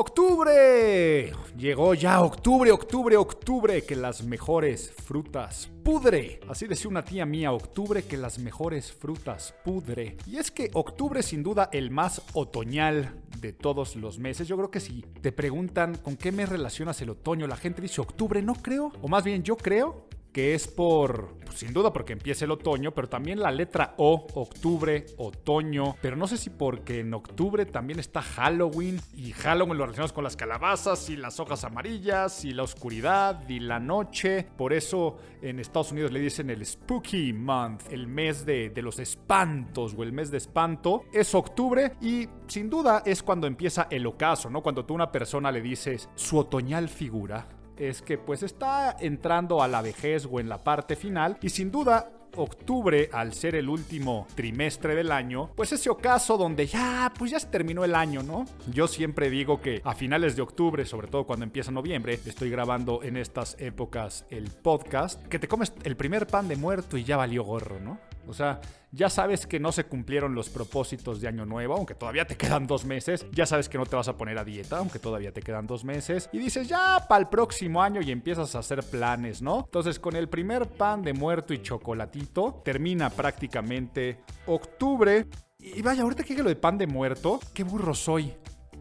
[0.00, 1.32] ¡Octubre!
[1.56, 6.38] Llegó ya octubre, octubre, octubre, que las mejores frutas pudre.
[6.48, 10.16] Así decía una tía mía, octubre, que las mejores frutas pudre.
[10.24, 14.46] Y es que octubre es sin duda el más otoñal de todos los meses.
[14.46, 18.00] Yo creo que si te preguntan con qué mes relacionas el otoño, la gente dice
[18.00, 18.92] octubre, no creo.
[19.02, 22.92] O más bien yo creo que es por, pues, sin duda porque empieza el otoño,
[22.92, 27.98] pero también la letra O, octubre, otoño, pero no sé si porque en octubre también
[27.98, 32.62] está Halloween y Halloween lo relacionamos con las calabazas y las hojas amarillas y la
[32.62, 38.06] oscuridad y la noche, por eso en Estados Unidos le dicen el Spooky Month, el
[38.06, 43.02] mes de, de los espantos o el mes de espanto, es octubre y sin duda
[43.04, 44.62] es cuando empieza el ocaso, ¿no?
[44.62, 49.62] Cuando tú a una persona le dices su otoñal figura, es que pues está entrando
[49.62, 53.68] a la vejez o en la parte final y sin duda octubre, al ser el
[53.68, 58.22] último trimestre del año, pues ese ocaso donde ya, pues ya se terminó el año,
[58.22, 58.44] ¿no?
[58.72, 63.02] Yo siempre digo que a finales de octubre, sobre todo cuando empieza noviembre, estoy grabando
[63.02, 67.16] en estas épocas el podcast, que te comes el primer pan de muerto y ya
[67.16, 67.98] valió gorro, ¿no?
[68.28, 68.60] O sea,
[68.92, 72.66] ya sabes que no se cumplieron los propósitos de año nuevo, aunque todavía te quedan
[72.66, 73.26] dos meses.
[73.32, 75.84] Ya sabes que no te vas a poner a dieta, aunque todavía te quedan dos
[75.84, 76.28] meses.
[76.32, 79.64] Y dices, ya para el próximo año y empiezas a hacer planes, ¿no?
[79.64, 85.26] Entonces, con el primer pan de muerto y chocolatito, termina prácticamente octubre.
[85.58, 88.34] Y vaya, ahorita que lo de pan de muerto, qué burro soy.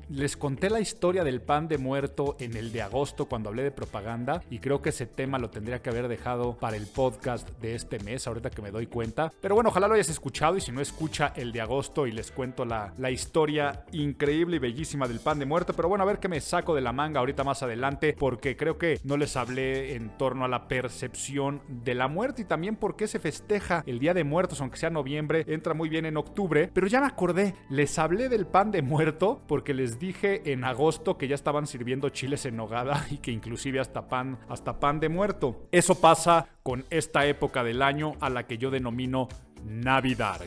[0.09, 3.71] Les conté la historia del pan de muerto en el de agosto cuando hablé de
[3.71, 7.75] propaganda y creo que ese tema lo tendría que haber dejado para el podcast de
[7.75, 9.33] este mes, ahorita que me doy cuenta.
[9.41, 12.31] Pero bueno, ojalá lo hayas escuchado y si no escucha el de agosto y les
[12.31, 15.73] cuento la, la historia increíble y bellísima del pan de muerto.
[15.73, 18.77] Pero bueno, a ver qué me saco de la manga ahorita más adelante porque creo
[18.77, 22.95] que no les hablé en torno a la percepción de la muerte y también por
[22.95, 26.71] qué se festeja el Día de Muertos, aunque sea noviembre, entra muy bien en octubre.
[26.73, 31.17] Pero ya me acordé, les hablé del pan de muerto porque les dije en agosto
[31.17, 35.09] que ya estaban sirviendo chiles en nogada y que inclusive hasta pan, hasta pan de
[35.09, 35.67] muerto.
[35.71, 39.27] Eso pasa con esta época del año a la que yo denomino
[39.65, 40.41] Navidad.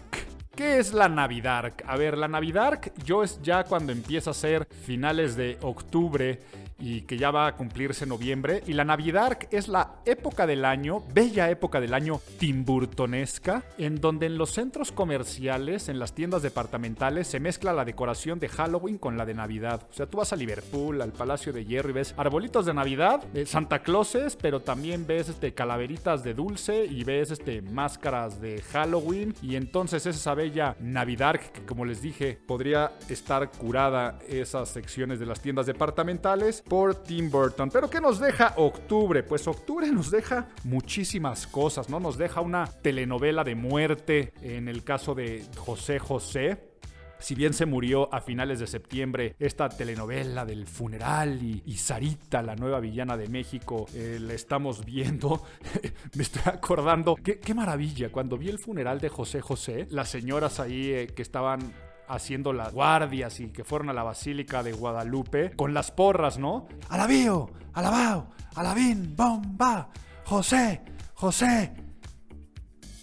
[0.54, 1.72] ¿Qué es la Navidad?
[1.86, 6.40] A ver, la Navidad yo es ya cuando empieza a ser finales de octubre
[6.80, 8.62] y que ya va a cumplirse noviembre.
[8.66, 14.26] Y la Navidad es la época del año, bella época del año timburtonesca, en donde
[14.26, 19.16] en los centros comerciales, en las tiendas departamentales, se mezcla la decoración de Halloween con
[19.16, 19.86] la de Navidad.
[19.90, 23.22] O sea, tú vas a Liverpool, al Palacio de Hierro y ves arbolitos de Navidad,
[23.24, 28.62] de Santa Clauses, pero también ves este, calaveritas de dulce y ves este, máscaras de
[28.62, 29.34] Halloween.
[29.42, 35.18] Y entonces es esa bella Navidad que, como les dije, podría estar curada esas secciones
[35.18, 37.68] de las tiendas departamentales por Tim Burton.
[37.68, 39.24] Pero ¿qué nos deja octubre?
[39.24, 41.98] Pues octubre nos deja muchísimas cosas, ¿no?
[41.98, 46.70] Nos deja una telenovela de muerte en el caso de José José.
[47.18, 52.54] Si bien se murió a finales de septiembre esta telenovela del funeral y, Sarita, la
[52.54, 55.42] nueva villana de México, eh, la estamos viendo,
[56.14, 60.60] me estoy acordando, qué, qué, maravilla, cuando vi el funeral de José José, las señoras
[60.60, 61.74] ahí eh, que estaban
[62.10, 66.66] haciendo las guardias y que fueron a la Basílica de Guadalupe con las porras, ¿no?
[66.88, 69.88] Alabío, alabao, alabín, bomba,
[70.24, 70.82] José,
[71.14, 71.72] José,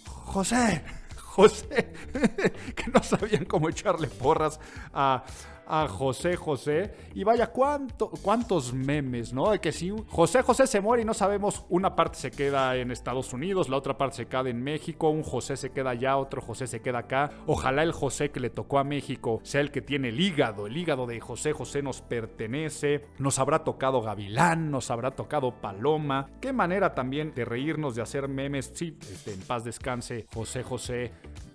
[0.06, 0.84] José,
[1.16, 1.92] José,
[2.76, 4.60] que no sabían cómo echarle porras
[4.92, 5.24] a
[5.68, 6.94] a José José.
[7.14, 9.50] Y vaya, cuánto, cuántos memes, ¿no?
[9.50, 12.90] De que si José José se muere y no sabemos, una parte se queda en
[12.90, 16.40] Estados Unidos, la otra parte se queda en México, un José se queda allá, otro
[16.40, 17.30] José se queda acá.
[17.46, 20.66] Ojalá el José que le tocó a México sea el que tiene el hígado.
[20.66, 23.06] El hígado de José José nos pertenece.
[23.18, 26.30] Nos habrá tocado Gavilán, nos habrá tocado Paloma.
[26.40, 28.72] Qué manera también de reírnos, de hacer memes.
[28.74, 31.12] Sí, este, en paz descanse José José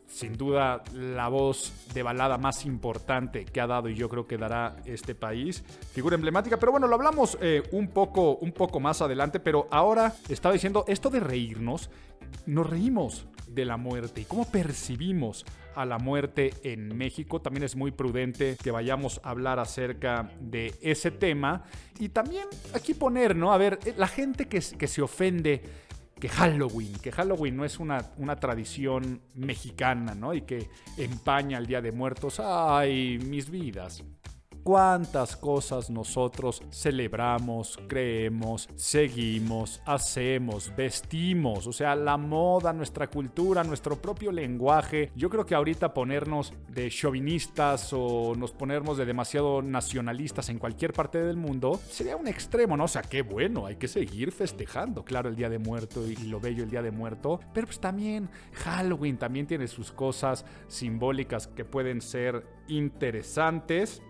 [0.07, 4.37] sin duda la voz de balada más importante que ha dado y yo creo que
[4.37, 5.63] dará este país.
[5.91, 10.13] Figura emblemática, pero bueno, lo hablamos eh, un, poco, un poco más adelante, pero ahora
[10.29, 11.89] estaba diciendo esto de reírnos,
[12.45, 15.45] nos reímos de la muerte y cómo percibimos
[15.75, 17.41] a la muerte en México.
[17.41, 21.63] También es muy prudente que vayamos a hablar acerca de ese tema
[21.99, 23.53] y también aquí poner, ¿no?
[23.53, 25.63] A ver, la gente que, que se ofende
[26.23, 30.33] que Halloween, que Halloween no es una, una tradición mexicana, ¿no?
[30.33, 32.39] Y que empaña el Día de Muertos.
[32.39, 34.01] ¡Ay, mis vidas!
[34.63, 44.01] Cuántas cosas nosotros celebramos, creemos, seguimos, hacemos, vestimos, o sea, la moda, nuestra cultura, nuestro
[44.01, 45.11] propio lenguaje.
[45.15, 50.93] Yo creo que ahorita ponernos de chauvinistas o nos ponernos de demasiado nacionalistas en cualquier
[50.93, 52.85] parte del mundo sería un extremo, ¿no?
[52.85, 56.39] O sea, qué bueno, hay que seguir festejando, claro, el Día de Muerto y lo
[56.39, 61.65] bello el Día de Muerto, pero pues también Halloween también tiene sus cosas simbólicas que
[61.65, 64.01] pueden ser interesantes.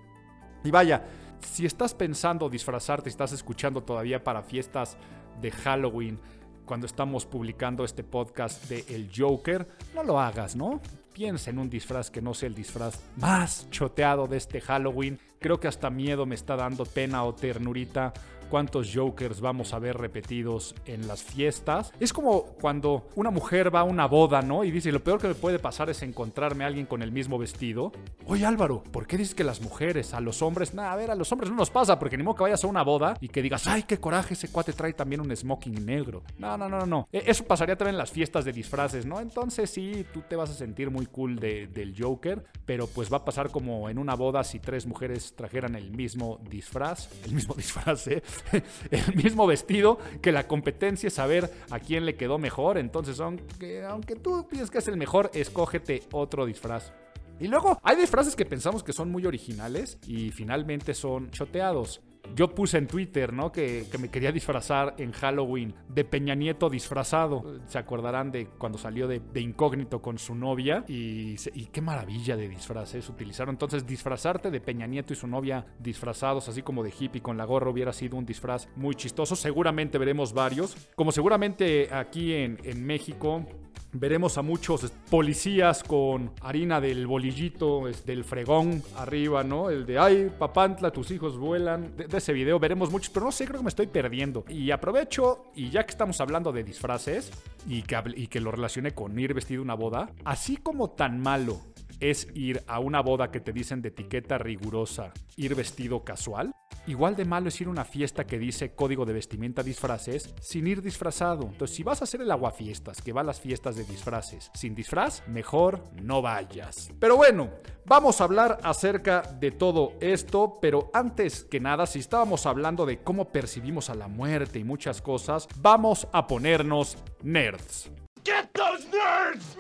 [0.64, 1.04] Y vaya,
[1.42, 4.98] si estás pensando disfrazarte, estás escuchando todavía para fiestas
[5.42, 6.20] de Halloween,
[6.66, 10.82] cuando estamos publicando este podcast de El Joker, no lo hagas, ¿no?
[11.12, 15.20] Piensa en un disfraz que no sea el disfraz más choteado de este Halloween.
[15.40, 18.14] Creo que hasta miedo me está dando pena o ternurita
[18.44, 21.94] cuántos Jokers vamos a ver repetidos en las fiestas.
[22.00, 24.64] Es como cuando una mujer va a una boda, ¿no?
[24.64, 27.38] Y dice, lo peor que me puede pasar es encontrarme a alguien con el mismo
[27.38, 27.92] vestido.
[28.26, 31.16] Oye Álvaro, ¿por qué dices que las mujeres, a los hombres, nada, a ver, a
[31.16, 33.42] los hombres no nos pasa, porque ni modo que vayas a una boda y que
[33.42, 36.24] digas, ay, qué coraje, ese cuate trae también un smoking negro.
[36.38, 37.08] No, no, no, no.
[37.12, 39.20] E, eso pasaría también en las fiestas de disfraces, ¿no?
[39.20, 43.26] Entonces sí, tú te vas a sentir muy cool del Joker, pero pues va a
[43.26, 48.08] pasar como en una boda si tres mujeres trajeran el mismo disfraz, el mismo disfraz,
[48.08, 48.24] ¿eh?
[48.92, 52.78] el mismo vestido, que la competencia saber a quién le quedó mejor.
[52.78, 56.94] Entonces, aunque, aunque tú piensas que es el mejor, escógete otro disfraz.
[57.40, 62.02] Y luego hay disfraces que pensamos que son muy originales y finalmente son choteados.
[62.36, 63.52] Yo puse en Twitter, ¿no?
[63.52, 67.60] Que, me quería disfrazar en Halloween de Peña Nieto disfrazado.
[67.68, 70.84] Se acordarán de cuando salió de, incógnito con su novia.
[70.88, 73.54] Y, y, qué maravilla de disfraces utilizaron.
[73.54, 77.46] Entonces, disfrazarte de Peña Nieto y su novia disfrazados, así como de hippie con la
[77.46, 79.36] gorra, hubiera sido un disfraz muy chistoso.
[79.36, 80.76] Seguramente veremos varios.
[80.96, 83.46] Como seguramente aquí en, en México
[83.94, 89.70] Veremos a muchos policías con harina del bolillito, del fregón arriba, ¿no?
[89.70, 91.96] El de, ay, papantla, tus hijos vuelan.
[91.96, 94.46] De, ese video veremos muchos, pero no sé, creo que me estoy perdiendo.
[94.50, 97.32] Y aprovecho, y ya que estamos hablando de disfraces,
[97.68, 101.62] y que, lo relacioné con ir vestido a una boda, así como tan malo
[102.10, 106.54] es ir a una boda que te dicen de etiqueta rigurosa, ir vestido casual,
[106.86, 110.68] Igual de malo es ir a una fiesta que dice código de vestimenta disfraces sin
[110.68, 111.44] ir disfrazado.
[111.44, 114.76] Entonces, si vas a hacer el aguafiestas, que va a las fiestas de disfraces sin
[114.76, 116.92] disfraz, mejor no vayas.
[117.00, 117.52] Pero bueno,
[117.86, 123.02] vamos a hablar acerca de todo esto, pero antes que nada, si estábamos hablando de
[123.02, 127.90] cómo percibimos a la muerte y muchas cosas, vamos a ponernos nerds.
[128.24, 129.58] Get those nerds!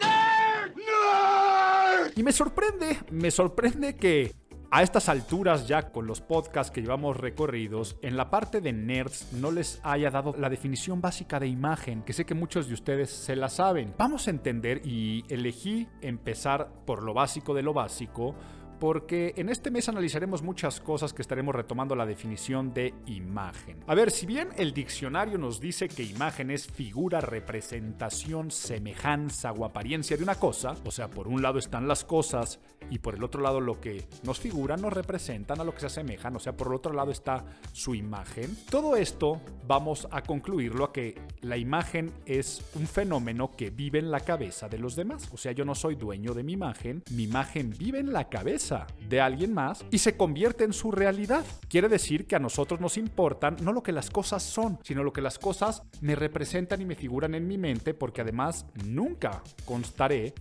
[2.15, 4.33] Y me sorprende, me sorprende que
[4.71, 9.33] a estas alturas ya con los podcasts que llevamos recorridos, en la parte de nerds
[9.33, 13.09] no les haya dado la definición básica de imagen, que sé que muchos de ustedes
[13.09, 13.93] se la saben.
[13.97, 18.35] Vamos a entender y elegí empezar por lo básico de lo básico
[18.83, 23.77] porque en este mes analizaremos muchas cosas que estaremos retomando la definición de imagen.
[23.87, 29.63] A ver, si bien el diccionario nos dice que imagen es figura, representación, semejanza o
[29.63, 32.59] apariencia de una cosa, o sea, por un lado están las cosas
[32.89, 35.85] y por el otro lado lo que nos figura, nos representan a lo que se
[35.85, 38.53] asemejan, o sea, por el otro lado está su imagen.
[38.69, 44.11] Todo esto vamos a concluirlo a que la imagen es un fenómeno que vive en
[44.11, 47.23] la cabeza de los demás, o sea, yo no soy dueño de mi imagen, mi
[47.23, 48.72] imagen vive en la cabeza
[49.09, 51.45] de alguien más y se convierte en su realidad.
[51.67, 55.13] Quiere decir que a nosotros nos importan no lo que las cosas son, sino lo
[55.13, 60.33] que las cosas me representan y me figuran en mi mente, porque además nunca constaré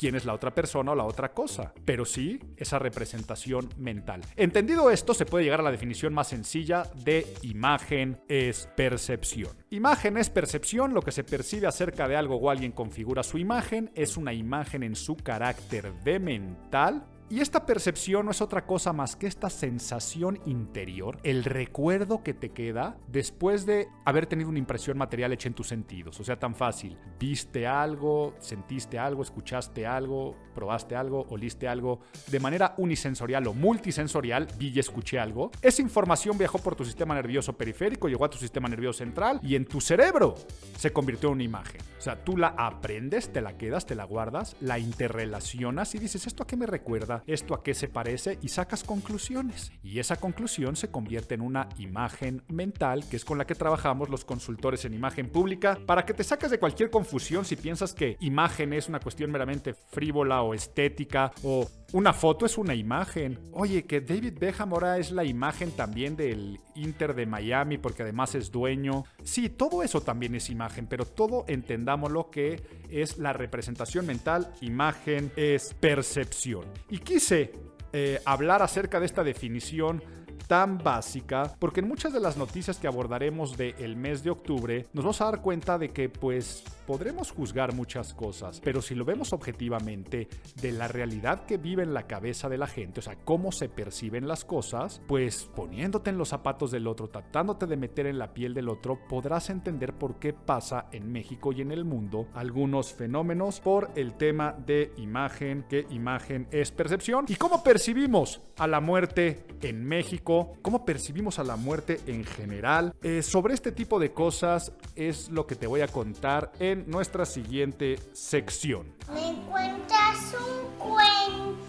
[0.00, 4.22] quién es la otra persona o la otra cosa, pero sí esa representación mental.
[4.34, 9.50] Entendido esto, se puede llegar a la definición más sencilla de imagen es percepción.
[9.68, 13.90] Imagen es percepción, lo que se percibe acerca de algo o alguien configura su imagen,
[13.94, 18.92] es una imagen en su carácter de mental y esta percepción no es otra cosa
[18.92, 24.58] más que esta sensación interior, el recuerdo que te queda después de haber tenido una
[24.58, 26.18] impresión material hecha en tus sentidos.
[26.18, 26.98] O sea, tan fácil.
[27.20, 32.00] Viste algo, sentiste algo, escuchaste algo, probaste algo, oliste algo.
[32.28, 35.52] De manera unisensorial o multisensorial, vi y escuché algo.
[35.62, 39.54] Esa información viajó por tu sistema nervioso periférico, llegó a tu sistema nervioso central y
[39.54, 40.34] en tu cerebro
[40.76, 41.80] se convirtió en una imagen.
[41.96, 46.26] O sea, tú la aprendes, te la quedas, te la guardas, la interrelacionas y dices,
[46.26, 47.19] ¿esto a qué me recuerda?
[47.26, 49.72] Esto a qué se parece y sacas conclusiones.
[49.82, 54.08] Y esa conclusión se convierte en una imagen mental, que es con la que trabajamos
[54.08, 58.16] los consultores en imagen pública, para que te saques de cualquier confusión si piensas que
[58.20, 63.40] imagen es una cuestión meramente frívola o estética o Una foto es una imagen.
[63.52, 68.36] Oye, que David Beckham ahora es la imagen también del Inter de Miami porque además
[68.36, 69.04] es dueño.
[69.24, 74.52] Sí, todo eso también es imagen, pero todo entendamos lo que es la representación mental.
[74.60, 76.64] Imagen es percepción.
[76.88, 77.52] Y quise
[77.92, 80.00] eh, hablar acerca de esta definición
[80.46, 85.04] tan básica, porque en muchas de las noticias que abordaremos del mes de octubre nos
[85.04, 89.32] vamos a dar cuenta de que pues podremos juzgar muchas cosas, pero si lo vemos
[89.32, 90.26] objetivamente
[90.60, 93.68] de la realidad que vive en la cabeza de la gente, o sea, cómo se
[93.68, 98.34] perciben las cosas, pues poniéndote en los zapatos del otro, tratándote de meter en la
[98.34, 102.92] piel del otro, podrás entender por qué pasa en México y en el mundo algunos
[102.92, 108.80] fenómenos por el tema de imagen, que imagen es percepción y cómo percibimos a la
[108.80, 112.94] muerte en México cómo percibimos a la muerte en general.
[113.02, 117.24] Eh, sobre este tipo de cosas es lo que te voy a contar en nuestra
[117.24, 118.92] siguiente sección.
[119.12, 121.60] ¿Me cuentas un cuento?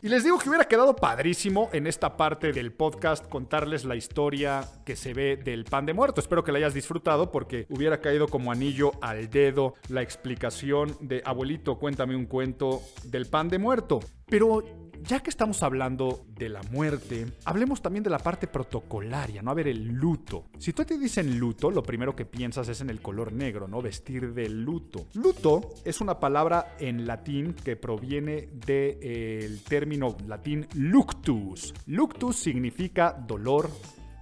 [0.00, 4.64] Y les digo que hubiera quedado padrísimo en esta parte del podcast contarles la historia
[4.84, 6.20] que se ve del pan de muerto.
[6.20, 11.22] Espero que la hayas disfrutado porque hubiera caído como anillo al dedo la explicación de
[11.24, 14.00] abuelito, cuéntame un cuento del pan de muerto.
[14.26, 14.62] Pero
[15.02, 19.50] ya que estamos hablando de la muerte, hablemos también de la parte protocolaria, ¿no?
[19.50, 20.46] A ver, el luto.
[20.58, 23.82] Si tú te dicen luto, lo primero que piensas es en el color negro, ¿no?
[23.82, 25.06] Vestir de luto.
[25.14, 31.74] Luto es una palabra en latín que proviene del término latín luctus.
[31.86, 33.70] Luctus significa dolor,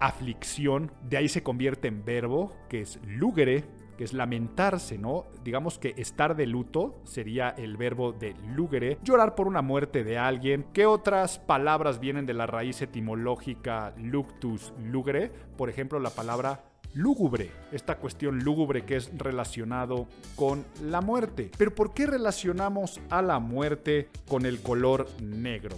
[0.00, 3.64] aflicción, de ahí se convierte en verbo, que es lugere,
[3.96, 5.24] que es lamentarse, ¿no?
[5.44, 10.18] Digamos que estar de luto sería el verbo de lugere, llorar por una muerte de
[10.18, 10.66] alguien.
[10.72, 15.30] ¿Qué otras palabras vienen de la raíz etimológica luctus lugere?
[15.56, 21.50] Por ejemplo, la palabra lúgubre, esta cuestión lúgubre que es relacionado con la muerte.
[21.56, 25.76] Pero ¿por qué relacionamos a la muerte con el color negro?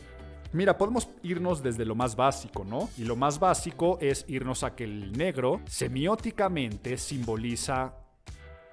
[0.52, 2.88] Mira, podemos irnos desde lo más básico, ¿no?
[2.96, 7.94] Y lo más básico es irnos a que el negro semióticamente simboliza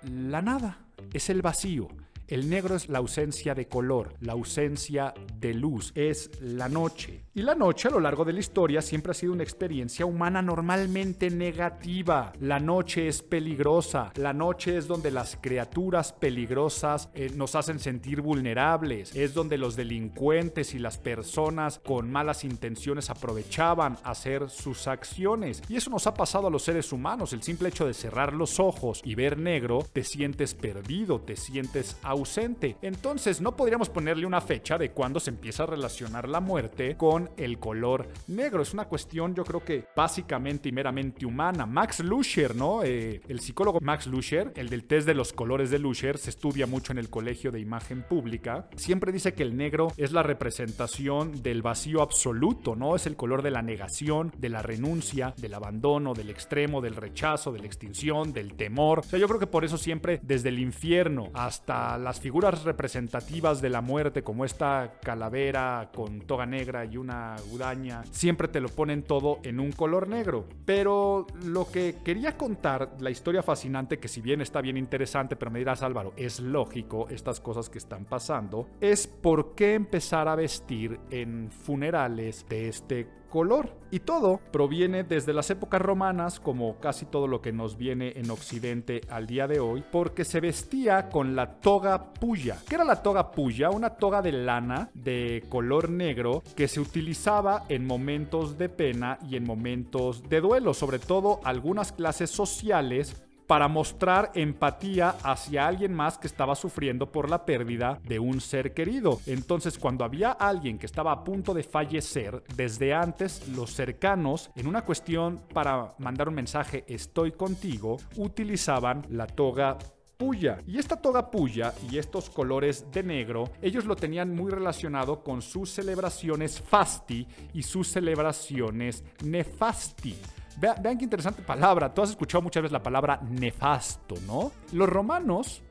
[0.09, 0.79] la nada,
[1.13, 1.87] es el vacío.
[2.27, 7.24] El negro es la ausencia de color, la ausencia de luz, es la noche.
[7.37, 10.41] Y la noche a lo largo de la historia siempre ha sido una experiencia humana
[10.41, 12.31] normalmente negativa.
[12.39, 18.21] La noche es peligrosa, la noche es donde las criaturas peligrosas eh, nos hacen sentir
[18.21, 25.61] vulnerables, es donde los delincuentes y las personas con malas intenciones aprovechaban hacer sus acciones.
[25.67, 28.61] Y eso nos ha pasado a los seres humanos, el simple hecho de cerrar los
[28.61, 32.77] ojos y ver negro, te sientes perdido, te sientes ausente.
[32.81, 37.24] Entonces no podríamos ponerle una fecha de cuándo se empieza a relacionar la muerte con
[37.37, 38.61] el color negro.
[38.61, 41.65] Es una cuestión yo creo que básicamente y meramente humana.
[41.65, 42.83] Max Lusher, ¿no?
[42.83, 46.67] Eh, el psicólogo Max Lusher, el del test de los colores de Lusher, se estudia
[46.67, 48.67] mucho en el Colegio de Imagen Pública.
[48.75, 52.95] Siempre dice que el negro es la representación del vacío absoluto, ¿no?
[52.95, 57.51] Es el color de la negación, de la renuncia, del abandono, del extremo, del rechazo,
[57.51, 58.99] de la extinción, del temor.
[58.99, 63.61] O sea, yo creo que por eso siempre desde el infierno hasta las figuras representativas
[63.61, 67.14] de la muerte, como esta calavera con toga negra y una
[67.49, 70.45] gudaña, siempre te lo ponen todo en un color negro.
[70.65, 75.51] Pero lo que quería contar, la historia fascinante, que si bien está bien interesante, pero
[75.51, 80.35] me dirás Álvaro, es lógico estas cosas que están pasando, es por qué empezar a
[80.35, 83.69] vestir en funerales de este color.
[83.91, 88.31] Y todo proviene desde las épocas romanas, como casi todo lo que nos viene en
[88.31, 92.57] Occidente al día de hoy, porque se vestía con la toga puya.
[92.67, 93.71] ¿Qué era la toga puya?
[93.71, 99.35] Una toga de lana de color negro que se utilizaba en momentos de pena y
[99.35, 106.17] en momentos de duelo, sobre todo algunas clases sociales para mostrar empatía hacia alguien más
[106.17, 109.19] que estaba sufriendo por la pérdida de un ser querido.
[109.25, 114.67] Entonces, cuando había alguien que estaba a punto de fallecer, desde antes los cercanos, en
[114.67, 119.77] una cuestión para mandar un mensaje estoy contigo, utilizaban la toga
[120.17, 120.61] puya.
[120.65, 125.41] Y esta toga puya y estos colores de negro, ellos lo tenían muy relacionado con
[125.41, 130.15] sus celebraciones fasti y sus celebraciones nefasti.
[130.57, 131.93] Vean, qué interesante palabra.
[131.93, 134.51] Tú has escuchado muchas veces la palabra nefasto, ¿no?
[134.71, 135.63] Los romanos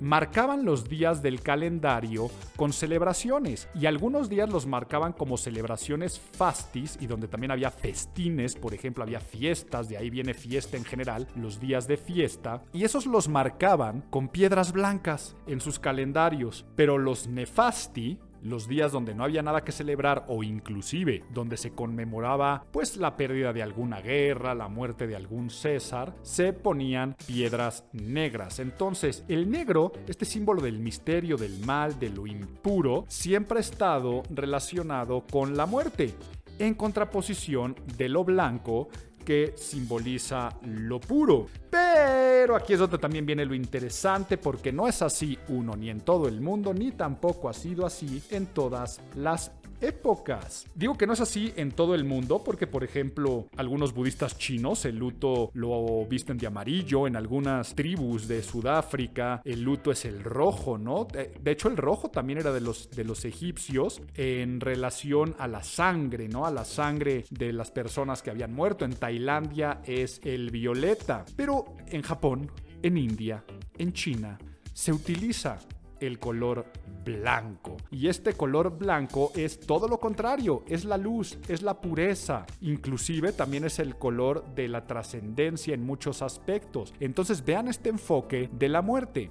[0.00, 6.96] marcaban los días del calendario con celebraciones y algunos días los marcaban como celebraciones fastis
[7.00, 11.26] y donde también había festines, por ejemplo, había fiestas, de ahí viene fiesta en general,
[11.34, 16.98] los días de fiesta, y esos los marcaban con piedras blancas en sus calendarios, pero
[16.98, 22.64] los nefasti los días donde no había nada que celebrar o inclusive donde se conmemoraba
[22.70, 28.58] pues la pérdida de alguna guerra, la muerte de algún César, se ponían piedras negras.
[28.58, 34.22] Entonces, el negro, este símbolo del misterio, del mal, de lo impuro, siempre ha estado
[34.30, 36.14] relacionado con la muerte,
[36.58, 38.88] en contraposición de lo blanco
[39.28, 41.48] que simboliza lo puro.
[41.68, 46.00] Pero aquí es donde también viene lo interesante porque no es así uno ni en
[46.00, 50.66] todo el mundo ni tampoco ha sido así en todas las épocas.
[50.74, 54.84] Digo que no es así en todo el mundo porque, por ejemplo, algunos budistas chinos
[54.84, 60.22] el luto lo visten de amarillo, en algunas tribus de Sudáfrica el luto es el
[60.22, 61.06] rojo, ¿no?
[61.06, 65.62] De hecho, el rojo también era de los, de los egipcios en relación a la
[65.62, 66.46] sangre, ¿no?
[66.46, 68.84] A la sangre de las personas que habían muerto.
[68.84, 72.50] En Tailandia es el violeta, pero en Japón,
[72.82, 73.44] en India,
[73.76, 74.38] en China,
[74.72, 75.58] se utiliza
[76.00, 76.66] el color
[77.04, 77.76] blanco.
[77.90, 83.32] Y este color blanco es todo lo contrario, es la luz, es la pureza, inclusive
[83.32, 86.94] también es el color de la trascendencia en muchos aspectos.
[87.00, 89.30] Entonces vean este enfoque de la muerte.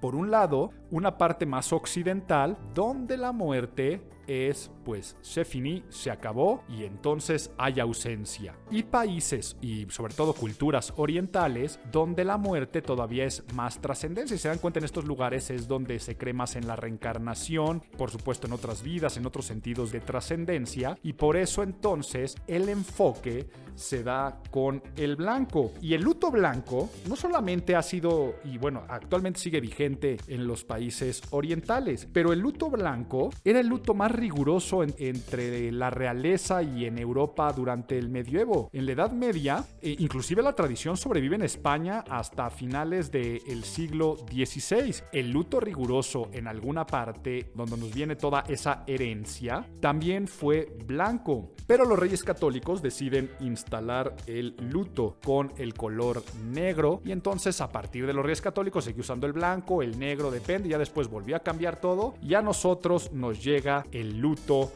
[0.00, 6.10] Por un lado, una parte más occidental donde la muerte es pues se finí, se
[6.10, 8.54] acabó y entonces hay ausencia.
[8.70, 14.36] Y países y sobre todo culturas orientales donde la muerte todavía es más trascendencia.
[14.36, 17.82] Si se dan cuenta en estos lugares es donde se cree más en la reencarnación,
[17.96, 22.68] por supuesto en otras vidas, en otros sentidos de trascendencia y por eso entonces el
[22.68, 25.72] enfoque se da con el blanco.
[25.80, 30.64] Y el luto blanco no solamente ha sido, y bueno, actualmente sigue vigente en los
[30.64, 30.81] países
[31.30, 36.98] orientales, pero el luto blanco era el luto más riguroso entre la realeza y en
[36.98, 38.68] Europa durante el medievo.
[38.72, 44.16] En la Edad Media, e inclusive la tradición sobrevive en España hasta finales del siglo
[44.16, 44.94] XVI.
[45.12, 51.52] El luto riguroso en alguna parte donde nos viene toda esa herencia también fue blanco.
[51.66, 57.70] Pero los reyes católicos deciden instalar el luto con el color negro y entonces a
[57.70, 61.36] partir de los reyes católicos sigue usando el blanco, el negro depende, ya después volvió
[61.36, 64.72] a cambiar todo y a nosotros nos llega el luto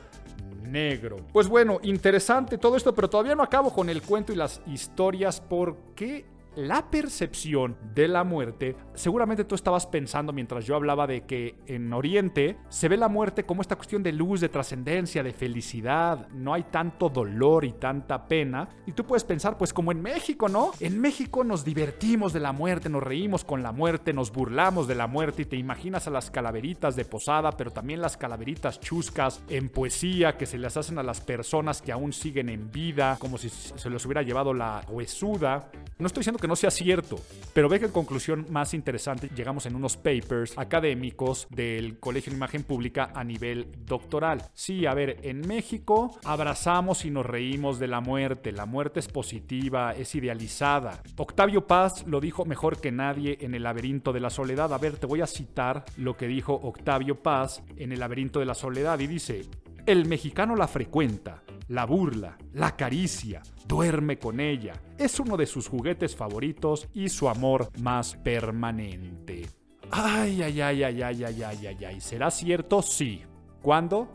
[0.62, 1.16] negro.
[1.32, 5.40] Pues bueno, interesante todo esto, pero todavía no acabo con el cuento y las historias
[5.40, 6.26] porque
[6.56, 11.92] la percepción de la muerte, seguramente tú estabas pensando mientras yo hablaba de que en
[11.92, 16.54] Oriente se ve la muerte como esta cuestión de luz, de trascendencia, de felicidad, no
[16.54, 20.72] hay tanto dolor y tanta pena, y tú puedes pensar pues como en México, ¿no?
[20.80, 24.94] En México nos divertimos de la muerte, nos reímos con la muerte, nos burlamos de
[24.94, 29.42] la muerte y te imaginas a las calaveritas de posada, pero también las calaveritas chuscas
[29.48, 33.36] en poesía que se les hacen a las personas que aún siguen en vida, como
[33.36, 35.70] si se les hubiera llevado la huesuda.
[35.98, 37.18] No estoy diciendo que no sea cierto,
[37.52, 42.36] pero ve que en conclusión más interesante llegamos en unos papers académicos del Colegio de
[42.36, 44.42] Imagen Pública a nivel doctoral.
[44.54, 49.08] Sí, a ver, en México abrazamos y nos reímos de la muerte, la muerte es
[49.08, 51.02] positiva, es idealizada.
[51.16, 54.72] Octavio Paz lo dijo mejor que nadie en El laberinto de la soledad.
[54.72, 58.46] A ver, te voy a citar lo que dijo Octavio Paz en El laberinto de
[58.46, 59.42] la soledad y dice,
[59.86, 64.74] el mexicano la frecuenta, la burla, la acaricia, duerme con ella.
[64.98, 69.46] Es uno de sus juguetes favoritos y su amor más permanente.
[69.90, 72.00] Ay, ay, ay, ay, ay, ay, ay, ay, ay.
[72.00, 72.82] ¿Será cierto?
[72.82, 73.22] Sí.
[73.62, 74.08] ¿Cuándo?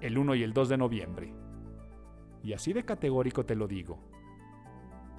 [0.00, 1.34] El 1 y el 2 de noviembre.
[2.42, 3.98] Y así de categórico te lo digo.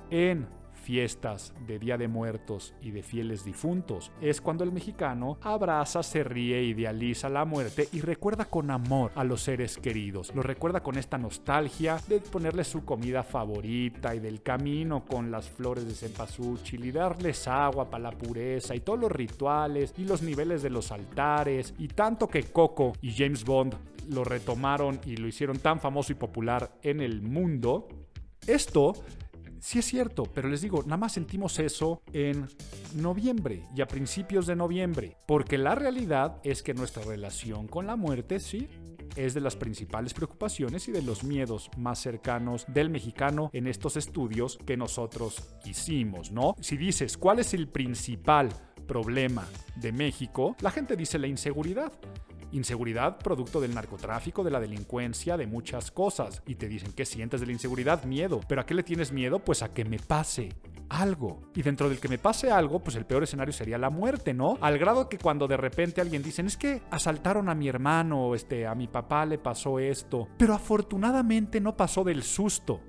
[0.10, 0.48] En
[0.86, 4.12] fiestas de Día de Muertos y de fieles difuntos.
[4.22, 9.24] Es cuando el mexicano abraza, se ríe, idealiza la muerte y recuerda con amor a
[9.24, 10.32] los seres queridos.
[10.36, 15.50] Lo recuerda con esta nostalgia de ponerle su comida favorita y del camino con las
[15.50, 20.22] flores de cempasúchil y darles agua para la pureza y todos los rituales y los
[20.22, 23.76] niveles de los altares y tanto que Coco y James Bond
[24.10, 27.88] lo retomaron y lo hicieron tan famoso y popular en el mundo.
[28.46, 28.94] Esto
[29.66, 32.48] Sí es cierto, pero les digo, nada más sentimos eso en
[32.94, 37.96] noviembre y a principios de noviembre, porque la realidad es que nuestra relación con la
[37.96, 38.68] muerte, sí,
[39.16, 43.98] es de las principales preocupaciones y de los miedos más cercanos del mexicano en estos
[43.98, 46.54] estudios que nosotros hicimos, ¿no?
[46.62, 48.50] Si dices, ¿cuál es el principal
[48.88, 49.48] problema
[49.78, 50.56] de México?
[50.62, 51.92] La gente dice la inseguridad.
[52.52, 56.42] Inseguridad producto del narcotráfico, de la delincuencia, de muchas cosas.
[56.46, 58.04] Y te dicen, ¿qué sientes de la inseguridad?
[58.06, 58.40] Miedo.
[58.48, 59.40] ¿Pero a qué le tienes miedo?
[59.40, 60.50] Pues a que me pase
[60.90, 61.42] algo.
[61.56, 64.58] Y dentro del que me pase algo, pues el peor escenario sería la muerte, ¿no?
[64.62, 68.68] Al grado que cuando de repente alguien dice, es que asaltaron a mi hermano, este,
[68.68, 70.28] a mi papá le pasó esto.
[70.38, 72.82] Pero afortunadamente no pasó del susto.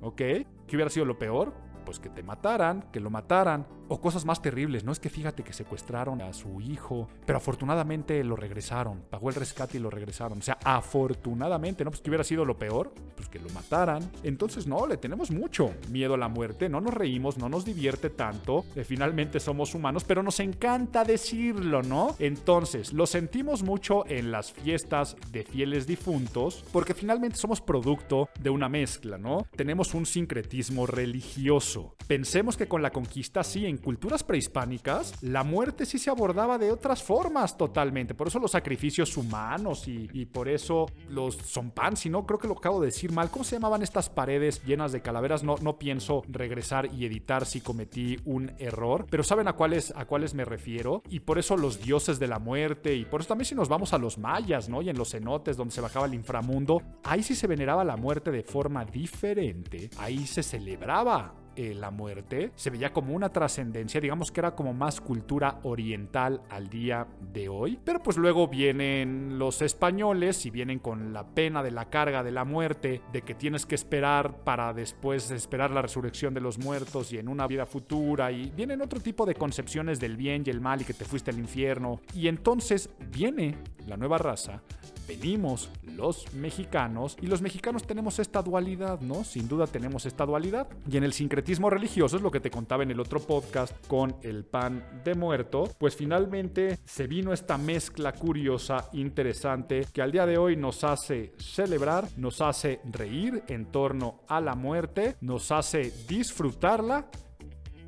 [0.00, 0.16] ¿Ok?
[0.16, 1.54] ¿Qué hubiera sido lo peor?
[1.88, 5.42] Pues que te mataran, que lo mataran, o cosas más terribles, no es que fíjate
[5.42, 10.38] que secuestraron a su hijo, pero afortunadamente lo regresaron, pagó el rescate y lo regresaron.
[10.38, 11.90] O sea, afortunadamente, ¿no?
[11.90, 14.10] Pues que hubiera sido lo peor, pues que lo mataran.
[14.22, 18.10] Entonces, no, le tenemos mucho miedo a la muerte, no nos reímos, no nos divierte
[18.10, 22.14] tanto, eh, finalmente somos humanos, pero nos encanta decirlo, ¿no?
[22.18, 28.50] Entonces, lo sentimos mucho en las fiestas de fieles difuntos, porque finalmente somos producto de
[28.50, 29.46] una mezcla, ¿no?
[29.56, 31.77] Tenemos un sincretismo religioso.
[32.06, 36.70] Pensemos que con la conquista, sí, en culturas prehispánicas, la muerte sí se abordaba de
[36.70, 38.14] otras formas totalmente.
[38.14, 42.54] Por eso los sacrificios humanos y, por eso los zompan, si no, creo que lo
[42.54, 43.30] acabo de decir mal.
[43.30, 45.42] ¿Cómo se llamaban estas paredes llenas de calaveras?
[45.42, 50.06] No, no pienso regresar y editar si cometí un error, pero saben a cuáles, a
[50.06, 51.02] cuáles me refiero.
[51.08, 53.92] Y por eso los dioses de la muerte, y por eso también si nos vamos
[53.92, 54.82] a los mayas, ¿no?
[54.82, 58.30] Y en los cenotes donde se bajaba el inframundo, ahí sí se veneraba la muerte
[58.30, 59.90] de forma diferente.
[59.98, 64.72] Ahí se celebraba eh, la muerte se veía como una trascendencia, digamos que era como
[64.74, 67.80] más cultura oriental al día de hoy.
[67.84, 72.30] Pero pues luego vienen los españoles y vienen con la pena de la carga de
[72.30, 77.12] la muerte, de que tienes que esperar para después esperar la resurrección de los muertos
[77.12, 78.30] y en una vida futura.
[78.30, 81.32] Y vienen otro tipo de concepciones del bien y el mal y que te fuiste
[81.32, 82.00] al infierno.
[82.14, 83.56] Y entonces viene
[83.88, 84.62] la nueva raza
[85.08, 89.24] venimos los mexicanos y los mexicanos tenemos esta dualidad, ¿no?
[89.24, 90.68] Sin duda tenemos esta dualidad.
[90.88, 94.16] Y en el sincretismo religioso es lo que te contaba en el otro podcast con
[94.22, 100.26] el pan de muerto, pues finalmente se vino esta mezcla curiosa, interesante, que al día
[100.26, 105.90] de hoy nos hace celebrar, nos hace reír en torno a la muerte, nos hace
[106.06, 107.06] disfrutarla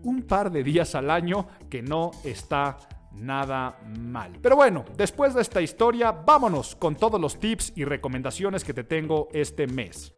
[0.05, 2.79] un par de días al año que no está
[3.12, 4.38] nada mal.
[4.40, 8.85] Pero bueno, después de esta historia, vámonos con todos los tips y recomendaciones que te
[8.85, 10.14] tengo este mes.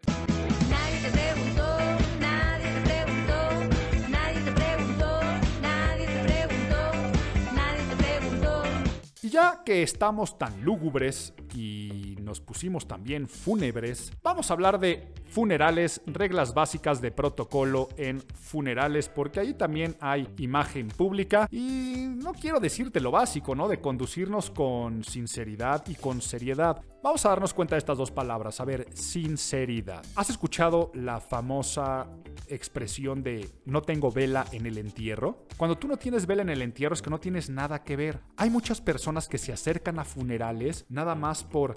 [9.33, 16.01] Ya que estamos tan lúgubres y nos pusimos también fúnebres, vamos a hablar de funerales,
[16.07, 22.61] reglas básicas de protocolo en funerales, porque ahí también hay imagen pública y no quiero
[22.61, 23.69] decirte lo básico, ¿no?
[23.69, 26.83] De conducirnos con sinceridad y con seriedad.
[27.03, 28.61] Vamos a darnos cuenta de estas dos palabras.
[28.61, 30.05] A ver, sinceridad.
[30.15, 32.07] ¿Has escuchado la famosa
[32.47, 35.47] expresión de no tengo vela en el entierro?
[35.57, 38.21] Cuando tú no tienes vela en el entierro es que no tienes nada que ver.
[38.37, 41.75] Hay muchas personas que se acercan a funerales nada más por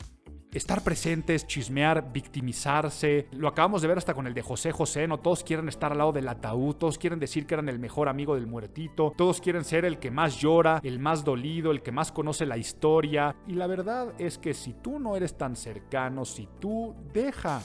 [0.57, 3.27] estar presentes, chismear, victimizarse.
[3.31, 5.19] Lo acabamos de ver hasta con el de José José, ¿no?
[5.19, 8.35] Todos quieren estar al lado del ataúd, todos quieren decir que eran el mejor amigo
[8.35, 12.11] del muertito, todos quieren ser el que más llora, el más dolido, el que más
[12.11, 13.35] conoce la historia.
[13.47, 17.61] Y la verdad es que si tú no eres tan cercano, si tú deja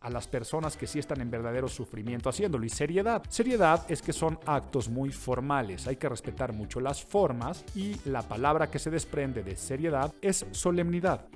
[0.00, 2.64] a las personas que sí están en verdadero sufrimiento haciéndolo.
[2.64, 3.22] Y seriedad.
[3.28, 5.86] Seriedad es que son actos muy formales.
[5.86, 10.46] Hay que respetar mucho las formas y la palabra que se desprende de seriedad es
[10.52, 11.26] solemnidad.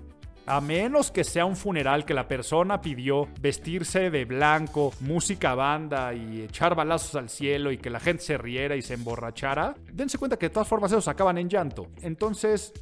[0.46, 6.12] A menos que sea un funeral que la persona pidió vestirse de blanco, música banda
[6.12, 10.18] y echar balazos al cielo y que la gente se riera y se emborrachara, dense
[10.18, 11.86] cuenta que de todas formas esos acaban en llanto.
[12.02, 12.74] Entonces,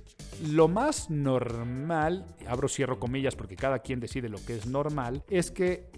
[0.44, 5.52] lo más normal, abro cierro comillas porque cada quien decide lo que es normal, es
[5.52, 5.88] que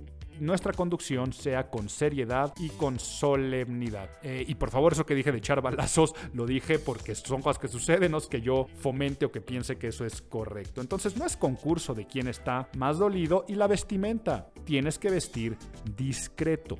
[0.40, 4.11] nuestra conducción sea con seriedad y con solemnidad.
[4.23, 7.59] Eh, y por favor, eso que dije de echar balazos, lo dije porque son cosas
[7.59, 10.81] que suceden, no es que yo fomente o que piense que eso es correcto.
[10.81, 14.51] Entonces no es concurso de quién está más dolido y la vestimenta.
[14.64, 15.57] Tienes que vestir
[15.97, 16.79] discreto.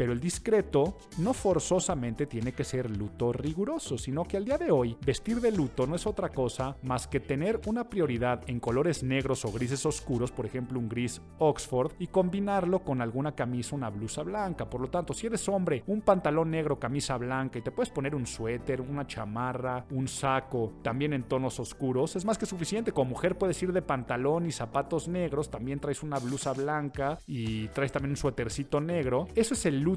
[0.00, 4.70] Pero el discreto no forzosamente tiene que ser luto riguroso, sino que al día de
[4.70, 9.02] hoy vestir de luto no es otra cosa más que tener una prioridad en colores
[9.02, 13.90] negros o grises oscuros, por ejemplo un gris Oxford, y combinarlo con alguna camisa, una
[13.90, 14.70] blusa blanca.
[14.70, 18.14] Por lo tanto, si eres hombre, un pantalón negro, camisa blanca y te puedes poner
[18.14, 22.92] un suéter, una chamarra, un saco, también en tonos oscuros, es más que suficiente.
[22.92, 27.68] Como mujer puedes ir de pantalón y zapatos negros, también traes una blusa blanca y
[27.68, 29.28] traes también un suétercito negro.
[29.34, 29.89] Eso es el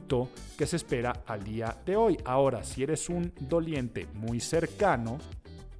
[0.57, 2.17] que se espera al día de hoy.
[2.25, 5.17] Ahora, si eres un doliente muy cercano,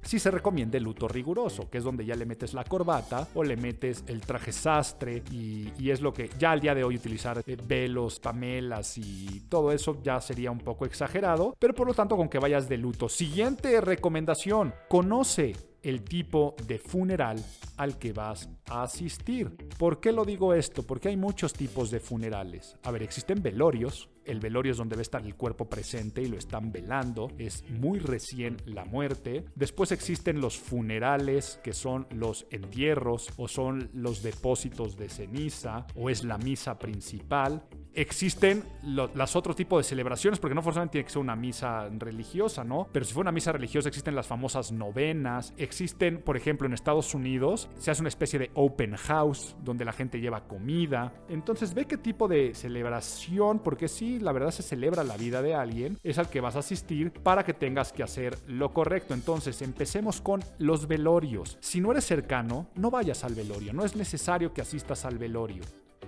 [0.02, 3.42] sí se recomienda el luto riguroso, que es donde ya le metes la corbata o
[3.42, 7.42] le metes el traje sastre y, es lo que ya al día de hoy utilizar
[7.46, 12.16] eh, velos, pamelas y todo eso ya sería un poco exagerado, pero por lo tanto
[12.16, 13.08] con que vayas de luto.
[13.08, 17.42] Siguiente recomendación, conoce el tipo de funeral
[17.76, 19.54] al que vas a asistir.
[19.78, 20.82] ¿Por qué lo digo esto?
[20.82, 22.76] Porque hay muchos tipos de funerales.
[22.82, 26.36] A ver, existen velorios, el velorio es donde debe estar el cuerpo presente y lo
[26.36, 27.30] están velando.
[27.38, 29.44] Es muy recién la muerte.
[29.54, 36.10] Después existen los funerales, que son los entierros o son los depósitos de ceniza o
[36.10, 37.64] es la misa principal.
[37.96, 42.64] Existen los otros tipos de celebraciones, porque no forzosamente tiene que ser una misa religiosa,
[42.64, 42.88] ¿no?
[42.90, 45.54] Pero si fue una misa religiosa existen las famosas novenas.
[45.56, 49.92] Existen, por ejemplo, en Estados Unidos se hace una especie de open house donde la
[49.92, 51.12] gente lleva comida.
[51.28, 55.54] Entonces ve qué tipo de celebración, porque sí, la verdad se celebra la vida de
[55.54, 59.14] alguien, es al que vas a asistir para que tengas que hacer lo correcto.
[59.14, 61.58] Entonces empecemos con los velorios.
[61.60, 65.62] Si no eres cercano, no vayas al velorio, no es necesario que asistas al velorio.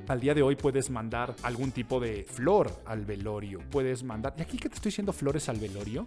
[0.09, 3.61] Al día de hoy puedes mandar algún tipo de flor al velorio.
[3.71, 4.35] Puedes mandar...
[4.39, 6.07] ¿Y aquí que te estoy diciendo flores al velorio?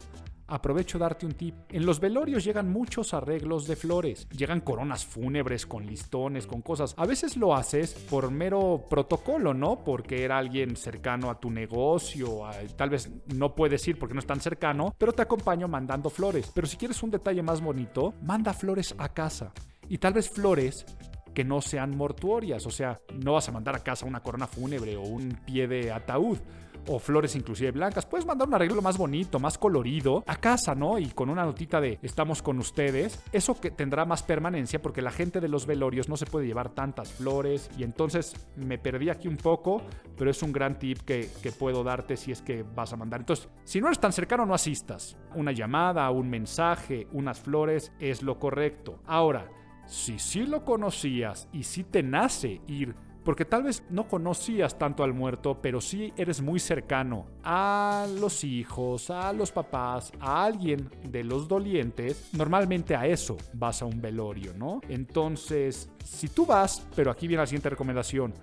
[0.49, 1.55] Aprovecho darte un tip.
[1.69, 4.27] En los velorios llegan muchos arreglos de flores.
[4.29, 6.95] Llegan coronas fúnebres con listones, con cosas.
[6.97, 9.83] A veces lo haces por mero protocolo, ¿no?
[9.83, 12.41] Porque era alguien cercano a tu negocio.
[12.75, 16.51] tal vez no puedes ir porque no es tan cercano, pero te acompaño mandando flores.
[16.53, 19.53] Pero si quieres un detalle más bonito, manda flores a casa.
[19.87, 20.85] Y tal vez flores
[21.33, 24.97] que no sean mortuorias, o sea, no vas a mandar a casa una corona fúnebre
[24.97, 26.39] o un pie de ataúd
[26.87, 28.05] o flores inclusive blancas.
[28.05, 30.99] Puedes mandar un arreglo más bonito, más colorido a casa, ¿no?
[30.99, 33.21] Y con una notita de estamos con ustedes.
[33.31, 36.69] Eso que tendrá más permanencia porque la gente de los velorios no se puede llevar
[36.69, 37.69] tantas flores.
[37.77, 39.81] Y entonces me perdí aquí un poco,
[40.17, 43.21] pero es un gran tip que, que puedo darte si es que vas a mandar.
[43.21, 45.17] Entonces, si no eres tan cercano, no asistas.
[45.35, 49.01] Una llamada, un mensaje, unas flores es lo correcto.
[49.05, 49.49] Ahora,
[49.89, 55.03] si sí lo conocías y si te nace ir, porque tal vez no conocías tanto
[55.03, 60.89] al muerto, pero sí eres muy cercano a los hijos, a los papás, a alguien
[61.09, 64.81] de los dolientes, normalmente a eso vas a un velorio, ¿no?
[64.89, 68.33] Entonces, si tú vas, pero aquí viene la siguiente recomendación,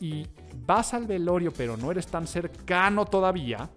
[0.00, 0.26] y
[0.66, 3.68] vas al velorio pero no eres tan cercano todavía,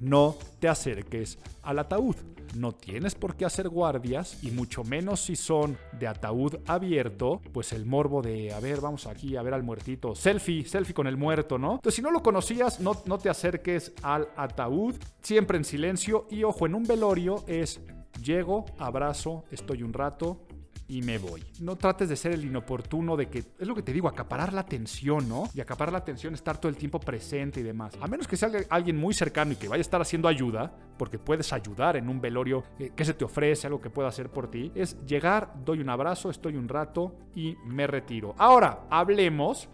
[0.00, 2.16] no te acerques al ataúd.
[2.54, 7.72] No tienes por qué hacer guardias y mucho menos si son de ataúd abierto, pues
[7.72, 11.16] el morbo de, a ver, vamos aquí a ver al muertito, selfie, selfie con el
[11.16, 11.74] muerto, ¿no?
[11.74, 16.44] Entonces si no lo conocías, no, no te acerques al ataúd, siempre en silencio y
[16.44, 17.80] ojo, en un velorio es,
[18.22, 20.40] llego, abrazo, estoy un rato,
[20.88, 21.44] y me voy.
[21.60, 24.62] No trates de ser el inoportuno de que, es lo que te digo, acaparar la
[24.62, 25.44] atención, ¿no?
[25.54, 27.92] Y acaparar la atención, estar todo el tiempo presente y demás.
[28.00, 31.18] A menos que sea alguien muy cercano y que vaya a estar haciendo ayuda, porque
[31.18, 32.64] puedes ayudar en un velorio
[32.96, 36.30] que se te ofrece, algo que pueda hacer por ti, es llegar, doy un abrazo,
[36.30, 38.34] estoy un rato y me retiro.
[38.38, 39.68] Ahora, hablemos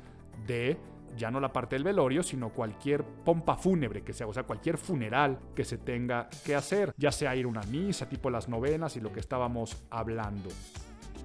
[0.46, 0.76] de
[1.16, 4.78] ya no la parte del velorio, sino cualquier pompa fúnebre que sea, o sea, cualquier
[4.78, 8.96] funeral que se tenga que hacer, ya sea ir a una misa, tipo las novenas
[8.96, 10.50] y lo que estábamos hablando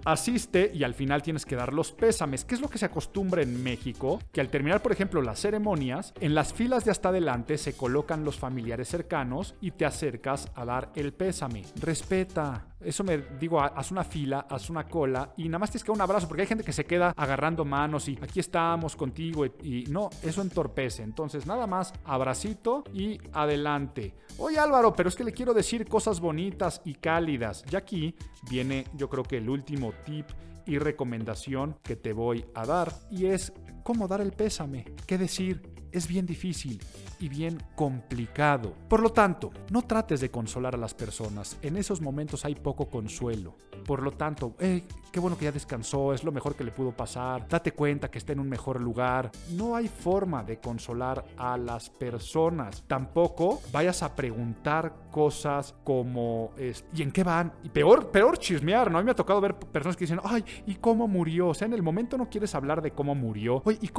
[0.05, 2.45] asiste y al final tienes que dar los pésames.
[2.45, 4.19] ¿Qué es lo que se acostumbra en México?
[4.31, 8.23] Que al terminar, por ejemplo, las ceremonias, en las filas de hasta adelante se colocan
[8.23, 11.63] los familiares cercanos y te acercas a dar el pésame.
[11.79, 15.91] Respeta, eso me digo, haz una fila, haz una cola y nada más tienes que
[15.91, 19.85] un abrazo porque hay gente que se queda agarrando manos y aquí estamos contigo y,
[19.89, 21.03] no, eso entorpece.
[21.03, 24.15] Entonces nada más abracito y adelante.
[24.37, 27.65] Oye Álvaro, pero es que le quiero decir cosas bonitas y cálidas.
[27.69, 28.15] Y aquí
[28.49, 30.25] viene yo creo que el último tip
[30.65, 33.51] y recomendación que te voy a dar y es
[33.83, 36.82] cómo dar el pésame, qué decir, es bien difícil
[37.19, 38.73] y bien complicado.
[38.88, 41.58] Por lo tanto, no trates de consolar a las personas.
[41.62, 43.56] En esos momentos hay poco consuelo.
[43.86, 46.91] Por lo tanto, eh, qué bueno que ya descansó, es lo mejor que le pudo
[46.91, 47.47] pasar.
[47.47, 49.32] Date cuenta que está en un mejor lugar.
[49.52, 52.84] No hay forma de consolar a las personas.
[52.88, 56.52] Tampoco vayas a preguntar cosas como
[56.93, 57.54] ¿y en qué van?
[57.63, 58.97] Y peor, peor chismear, ¿no?
[58.97, 61.49] A mí me ha tocado ver personas que dicen, ay, ¿y cómo murió?
[61.49, 63.62] O sea, en el momento no quieres hablar de cómo murió.
[63.65, 63.89] Oye, ¿y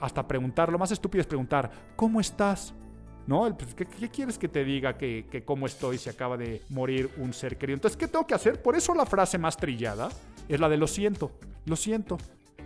[0.00, 2.74] hasta preguntar, lo más estúpido es preguntar, ¿cómo estás?
[3.26, 3.56] ¿No?
[3.56, 7.32] Pues, ¿qué, quieres que te diga que, que, cómo estoy si acaba de morir un
[7.32, 7.74] ser querido?
[7.74, 8.62] Entonces, ¿qué tengo que hacer?
[8.62, 10.08] Por eso la frase más trillada
[10.48, 11.32] es la de lo siento,
[11.64, 12.18] lo siento.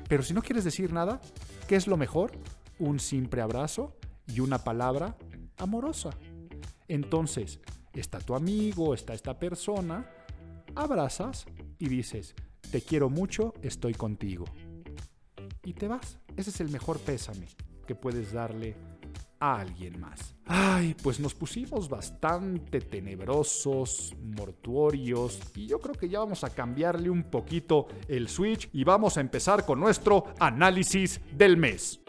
[0.08, 1.20] Pero si no quieres decir nada,
[1.66, 2.32] ¿qué es lo mejor?
[2.78, 5.16] Un simple abrazo y una palabra
[5.56, 6.10] amorosa.
[6.88, 7.60] Entonces,
[7.94, 10.10] está tu amigo, está esta persona,
[10.74, 11.46] abrazas
[11.78, 12.34] y dices,
[12.70, 14.44] te quiero mucho, estoy contigo.
[15.64, 16.18] Y te vas.
[16.40, 17.46] Ese es el mejor pésame
[17.86, 18.74] que puedes darle
[19.40, 20.34] a alguien más.
[20.46, 27.10] Ay, pues nos pusimos bastante tenebrosos, mortuorios, y yo creo que ya vamos a cambiarle
[27.10, 32.00] un poquito el switch y vamos a empezar con nuestro análisis del mes.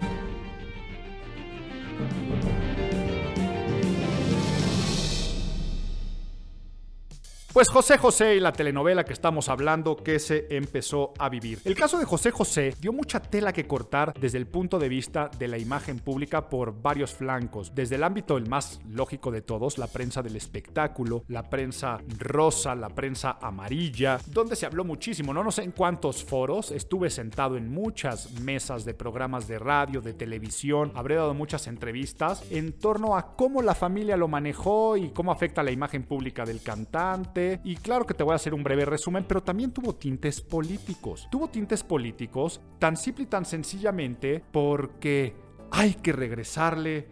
[7.53, 11.59] Pues José José y la telenovela que estamos hablando que se empezó a vivir.
[11.65, 15.29] El caso de José José dio mucha tela que cortar desde el punto de vista
[15.37, 17.75] de la imagen pública por varios flancos.
[17.75, 22.73] Desde el ámbito el más lógico de todos, la prensa del espectáculo, la prensa rosa,
[22.73, 25.33] la prensa amarilla, donde se habló muchísimo.
[25.33, 29.99] No, no sé en cuántos foros, estuve sentado en muchas mesas de programas de radio,
[29.99, 35.09] de televisión, habré dado muchas entrevistas en torno a cómo la familia lo manejó y
[35.09, 38.63] cómo afecta la imagen pública del cantante y claro que te voy a hacer un
[38.63, 41.27] breve resumen, pero también tuvo tintes políticos.
[41.31, 45.35] Tuvo tintes políticos tan simple y tan sencillamente porque
[45.71, 47.07] hay que regresarle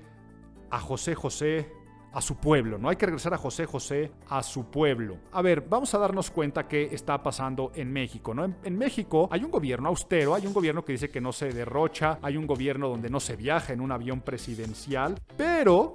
[0.69, 1.79] a José José
[2.11, 5.17] a su pueblo, no hay que regresar a José José a su pueblo.
[5.31, 8.45] A ver, vamos a darnos cuenta qué está pasando en México, ¿no?
[8.45, 11.49] En, en, México hay un gobierno austero, hay un gobierno que dice que no se
[11.53, 15.93] derrocha, hay un gobierno donde no se viaja en un avión presidencial, pero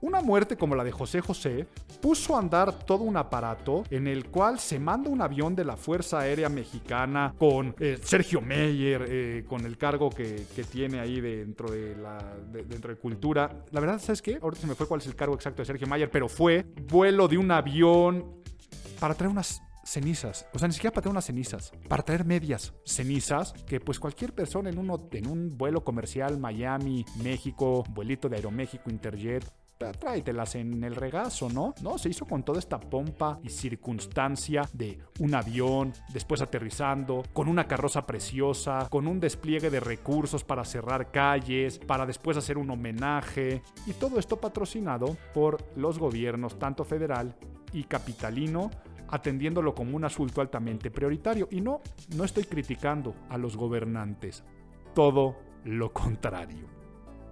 [0.00, 1.66] una muerte como la de José José
[2.00, 5.76] puso a andar todo un aparato en el cual se manda un avión de la
[5.76, 11.70] Fuerza Aérea Mexicana con eh, Sergio Meyer, eh, con el cargo que, tiene ahí dentro
[11.70, 12.18] de la
[12.50, 13.64] dentro de cultura.
[13.70, 14.38] La verdad, ¿sabes qué?
[14.40, 17.28] Ahorita se me fue cuál es el cargo exacto de Sergio Meyer, pero fue vuelo
[17.28, 18.42] de un avión
[18.98, 20.46] para traer unas cenizas.
[20.52, 21.72] O sea, ni siquiera para traer unas cenizas.
[21.88, 27.04] Para traer medias cenizas que pues cualquier persona en, uno, en un vuelo comercial Miami,
[27.22, 29.44] México, vuelito de Aeroméxico, Interjet,
[29.76, 31.74] tráetelas en el regazo, ¿no?
[31.82, 37.48] No, se hizo con toda esta pompa y circunstancia de un avión, después aterrizando, con
[37.48, 42.70] una carroza preciosa, con un despliegue de recursos para cerrar calles, para después hacer un
[42.70, 47.36] homenaje, y todo esto patrocinado por los gobiernos, tanto federal
[47.72, 48.70] y capitalino,
[49.08, 51.48] atendiéndolo como un asunto altamente prioritario.
[51.50, 51.80] Y no,
[52.16, 54.42] no estoy criticando a los gobernantes,
[54.94, 56.75] todo lo contrario.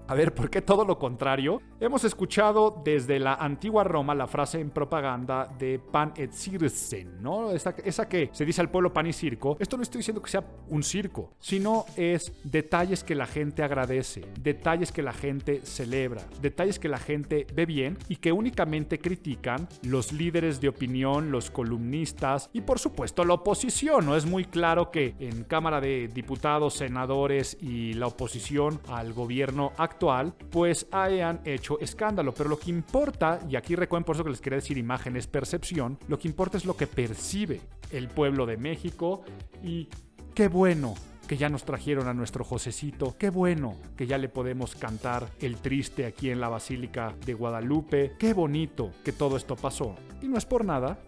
[0.06, 1.62] A ver, ¿por qué todo lo contrario?
[1.80, 7.50] Hemos escuchado desde la antigua Roma la frase en propaganda de pan et circen, ¿no?
[7.52, 7.72] Esa,
[8.06, 9.56] que se dice al pueblo pan y circo.
[9.58, 14.26] Esto no estoy diciendo que sea un circo, sino es detalles que la gente agradece,
[14.38, 19.68] detalles que la gente celebra, detalles que la gente ve bien y que únicamente critican
[19.84, 24.04] los líderes de opinión, los columnistas y por supuesto la oposición.
[24.04, 29.72] No es muy claro que en Cámara de Diputados, senadores y la oposición al gobierno
[29.78, 32.34] actual actual, pues hayan hecho escándalo.
[32.34, 35.26] Pero lo que importa, y aquí recuerden por eso que les quería decir imagen es
[35.26, 39.24] percepción, lo que importa es lo que percibe el pueblo de México
[39.62, 39.88] y
[40.34, 40.94] qué bueno
[41.26, 43.16] que ya nos trajeron a nuestro Josecito.
[43.18, 48.12] Qué bueno que ya le podemos cantar el triste aquí en la Basílica de Guadalupe.
[48.18, 49.94] Qué bonito que todo esto pasó.
[50.20, 50.98] Y no es por nada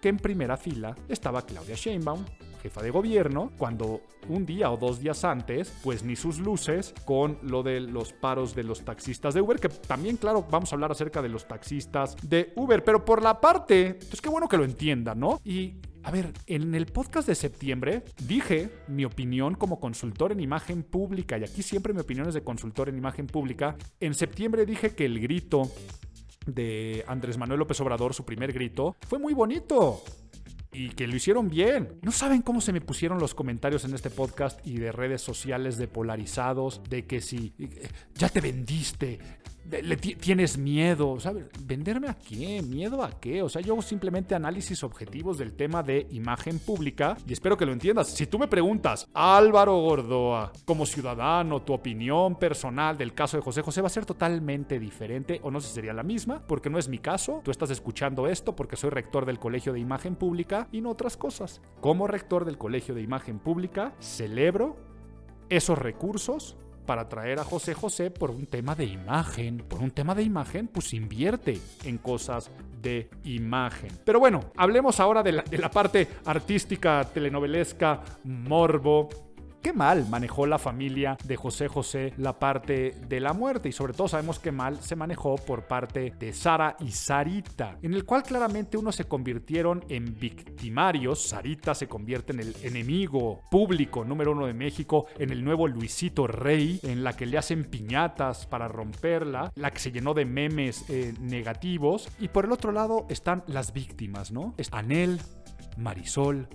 [0.00, 2.24] que en primera fila estaba Claudia Sheinbaum,
[2.60, 7.38] jefa de gobierno, cuando un día o dos días antes, pues ni sus luces con
[7.42, 10.92] lo de los paros de los taxistas de Uber, que también, claro, vamos a hablar
[10.92, 14.64] acerca de los taxistas de Uber, pero por la parte, pues qué bueno que lo
[14.64, 15.40] entiendan, ¿no?
[15.44, 20.82] Y a ver, en el podcast de septiembre dije mi opinión como consultor en imagen
[20.82, 23.76] pública, y aquí siempre mi opinión es de consultor en imagen pública.
[24.00, 25.70] En septiembre dije que el grito
[26.46, 30.02] de Andrés Manuel López Obrador, su primer grito, fue muy bonito
[30.72, 31.98] y que lo hicieron bien.
[32.02, 35.78] No saben cómo se me pusieron los comentarios en este podcast y de redes sociales
[35.78, 39.18] de polarizados, de que si eh, ya te vendiste,
[39.70, 41.46] le tienes miedo, ¿sabes?
[41.62, 42.62] ¿Venderme a qué?
[42.62, 43.42] ¿Miedo a qué?
[43.42, 47.66] O sea, yo hago simplemente análisis objetivos del tema de imagen pública y espero que
[47.66, 48.08] lo entiendas.
[48.08, 53.62] Si tú me preguntas, Álvaro Gordoa, como ciudadano, tu opinión personal del caso de José
[53.62, 56.78] José va a ser totalmente diferente o no sé si sería la misma, porque no
[56.78, 57.40] es mi caso.
[57.44, 61.16] Tú estás escuchando esto porque soy rector del Colegio de Imagen Pública y no otras
[61.16, 61.60] cosas.
[61.80, 64.76] Como rector del Colegio de Imagen Pública, celebro
[65.48, 69.58] esos recursos para traer a José José por un tema de imagen.
[69.58, 72.50] Por un tema de imagen, pues invierte en cosas
[72.82, 73.90] de imagen.
[74.04, 79.08] Pero bueno, hablemos ahora de la, de la parte artística, telenovelesca, morbo
[79.60, 83.68] qué mal manejó la familia de José José la parte de la muerte.
[83.68, 87.94] Y sobre todo sabemos que mal se manejó por parte de Sara y Sarita, en
[87.94, 94.04] el cual claramente uno se convirtieron en victimarios, Sarita se convierte en el enemigo público
[94.04, 98.46] número uno de México, en el nuevo Luisito Rey, en la que le hacen piñatas
[98.46, 102.08] para romperla, la que se llenó de memes eh, negativos.
[102.18, 104.54] Y por el otro lado están las víctimas, ¿no?
[104.56, 105.20] Es Anel,
[105.76, 106.48] Marisol,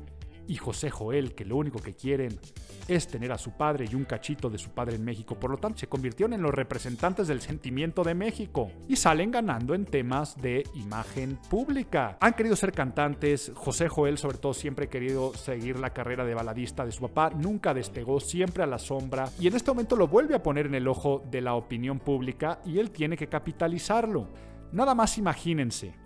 [0.47, 2.39] y José Joel, que lo único que quieren
[2.87, 5.39] es tener a su padre y un cachito de su padre en México.
[5.39, 9.73] Por lo tanto, se convirtieron en los representantes del sentimiento de México y salen ganando
[9.73, 12.17] en temas de imagen pública.
[12.21, 13.51] Han querido ser cantantes.
[13.55, 17.31] José Joel, sobre todo, siempre ha querido seguir la carrera de baladista de su papá.
[17.35, 19.29] Nunca despegó, siempre a la sombra.
[19.39, 22.59] Y en este momento lo vuelve a poner en el ojo de la opinión pública
[22.65, 24.29] y él tiene que capitalizarlo.
[24.71, 26.04] Nada más imagínense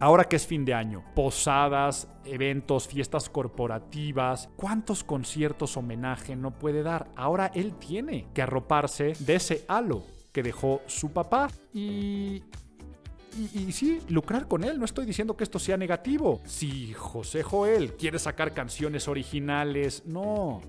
[0.00, 6.82] Ahora que es fin de año, posadas, eventos, fiestas corporativas, ¿cuántos conciertos homenaje no puede
[6.82, 7.08] dar?
[7.16, 10.02] Ahora él tiene que arroparse de ese halo
[10.32, 12.42] que dejó su papá y
[13.36, 14.78] y, y, sí, lucrar con él.
[14.78, 16.40] No estoy diciendo que esto sea negativo.
[16.44, 20.60] Si José Joel quiere sacar canciones originales, no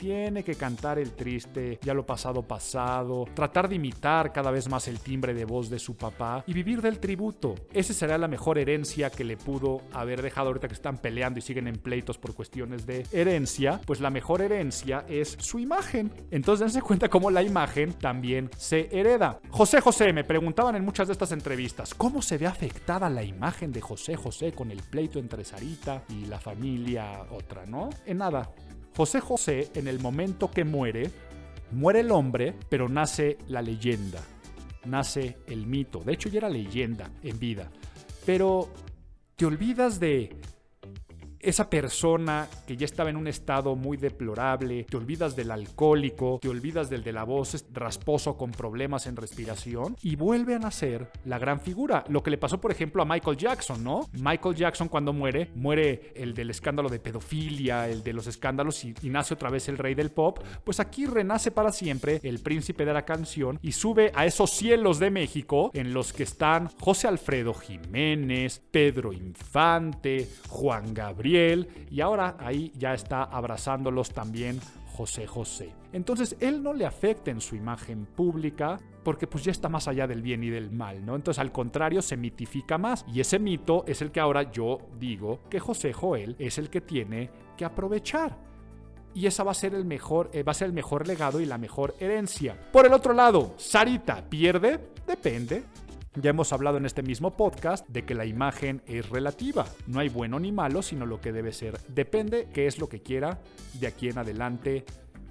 [0.00, 4.88] tiene que cantar el triste, ya lo pasado pasado, tratar de imitar cada vez más
[4.88, 7.54] el timbre de voz de su papá y vivir del tributo.
[7.70, 11.42] Esa será la mejor herencia que le pudo haber dejado ahorita que están peleando y
[11.42, 16.10] siguen en pleitos por cuestiones de herencia, pues la mejor herencia es su imagen.
[16.30, 19.40] Entonces dense cuenta cómo la imagen también se hereda.
[19.50, 23.70] José José, me preguntaban en muchas de estas entrevistas, ¿cómo se ve afectada la imagen
[23.70, 27.90] de José José con el pleito entre Sarita y la familia otra, ¿no?
[28.06, 28.50] En nada,
[28.96, 31.10] José José, en el momento que muere,
[31.70, 34.20] muere el hombre, pero nace la leyenda,
[34.84, 36.00] nace el mito.
[36.00, 37.70] De hecho, ya era leyenda en vida.
[38.26, 38.68] Pero
[39.36, 40.36] te olvidas de
[41.42, 46.48] esa persona que ya estaba en un estado muy deplorable, te olvidas del alcohólico, te
[46.48, 51.38] olvidas del de la voz rasposo con problemas en respiración y vuelve a nacer la
[51.38, 52.04] gran figura.
[52.08, 54.08] Lo que le pasó, por ejemplo, a Michael Jackson, ¿no?
[54.12, 58.94] Michael Jackson cuando muere, muere el del escándalo de pedofilia, el de los escándalos y,
[59.02, 60.40] y nace otra vez el rey del pop.
[60.64, 64.98] Pues aquí renace para siempre el príncipe de la canción y sube a esos cielos
[64.98, 71.29] de México en los que están José Alfredo Jiménez, Pedro Infante, Juan Gabriel
[71.90, 74.60] y ahora ahí ya está abrazándolos también
[74.92, 75.72] José José.
[75.92, 80.06] Entonces él no le afecta en su imagen pública porque pues ya está más allá
[80.06, 81.16] del bien y del mal, ¿no?
[81.16, 85.40] Entonces al contrario se mitifica más y ese mito es el que ahora yo digo
[85.48, 88.36] que José Joel es el que tiene que aprovechar.
[89.14, 91.46] Y esa va a ser el mejor, eh, va a ser el mejor legado y
[91.46, 92.56] la mejor herencia.
[92.70, 95.64] Por el otro lado, Sarita pierde, depende.
[96.16, 99.66] Ya hemos hablado en este mismo podcast de que la imagen es relativa.
[99.86, 101.78] No hay bueno ni malo, sino lo que debe ser.
[101.86, 103.38] Depende qué es lo que quiera
[103.74, 104.84] de aquí en adelante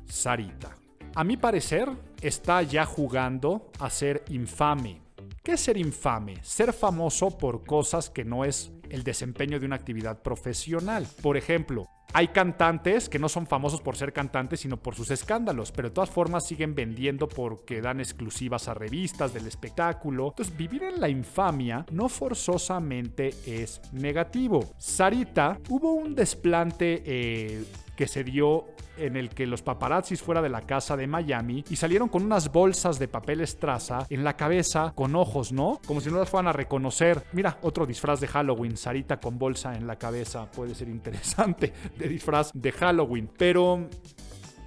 [0.06, 0.78] Sarita.
[1.16, 1.90] A mi parecer,
[2.22, 5.02] está ya jugando a ser infame.
[5.44, 6.44] ¿Qué es ser infame?
[6.44, 11.08] Ser famoso por cosas que no es el desempeño de una actividad profesional.
[11.22, 15.72] Por ejemplo, hay cantantes que no son famosos por ser cantantes, sino por sus escándalos,
[15.72, 20.30] pero de todas formas siguen vendiendo porque dan exclusivas a revistas del espectáculo.
[20.30, 24.74] Entonces, vivir en la infamia no forzosamente es negativo.
[24.78, 27.64] Sarita, hubo un desplante eh,
[28.00, 28.64] que se dio
[28.96, 32.50] en el que los paparazzis fuera de la casa de Miami y salieron con unas
[32.50, 35.82] bolsas de papel estraza en la cabeza con ojos, ¿no?
[35.86, 37.22] Como si no las fueran a reconocer.
[37.34, 42.08] Mira, otro disfraz de Halloween, Sarita con bolsa en la cabeza, puede ser interesante de
[42.08, 43.90] disfraz de Halloween, pero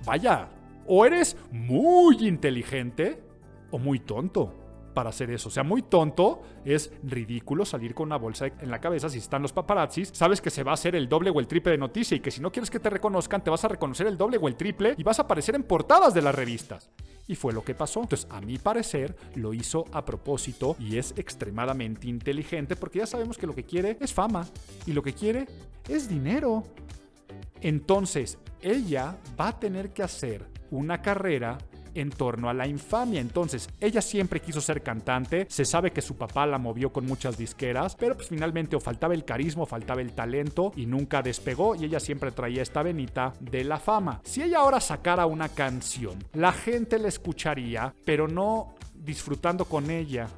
[0.05, 0.51] vaya,
[0.87, 3.19] o eres muy inteligente
[3.71, 4.62] o muy tonto
[4.93, 5.49] para hacer eso.
[5.49, 9.43] O sea, muy tonto, es ridículo salir con una bolsa en la cabeza si están
[9.43, 10.11] los paparazzis.
[10.13, 12.31] Sabes que se va a hacer el doble o el triple de noticia y que
[12.31, 14.95] si no quieres que te reconozcan, te vas a reconocer el doble o el triple
[14.97, 16.91] y vas a aparecer en portadas de las revistas.
[17.27, 18.01] Y fue lo que pasó.
[18.01, 23.39] Entonces, a mi parecer, lo hizo a propósito y es extremadamente inteligente porque ya sabemos
[23.39, 24.47] que lo que quiere es fama
[24.87, 25.47] y lo que quiere
[25.89, 26.65] es dinero.
[27.61, 31.59] Entonces, ella va a tener que hacer una carrera
[31.95, 33.21] en torno a la infamia.
[33.21, 37.37] Entonces, ella siempre quiso ser cantante, se sabe que su papá la movió con muchas
[37.37, 41.75] disqueras, pero pues finalmente o faltaba el carisma, o faltaba el talento y nunca despegó
[41.75, 44.21] y ella siempre traía esta venita de la fama.
[44.25, 50.29] Si ella ahora sacara una canción, la gente la escucharía, pero no disfrutando con ella,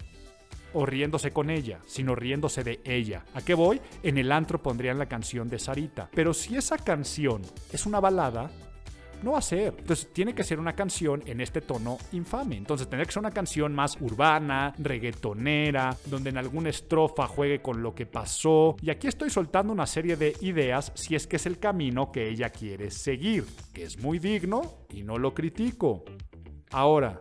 [0.75, 3.25] o riéndose con ella, sino riéndose de ella.
[3.35, 3.81] ¿A qué voy?
[4.03, 6.11] En el antro pondrían la canción de Sarita.
[6.13, 7.43] Pero si esa canción
[7.73, 8.51] es una balada,
[9.25, 9.75] no va a ser.
[9.79, 12.57] Entonces tiene que ser una canción en este tono infame.
[12.57, 17.83] Entonces tendría que ser una canción más urbana, reggaetonera, donde en alguna estrofa juegue con
[17.83, 18.77] lo que pasó.
[18.81, 22.29] Y aquí estoy soltando una serie de ideas si es que es el camino que
[22.29, 26.05] ella quiere seguir, que es muy digno y no lo critico.
[26.71, 27.21] Ahora,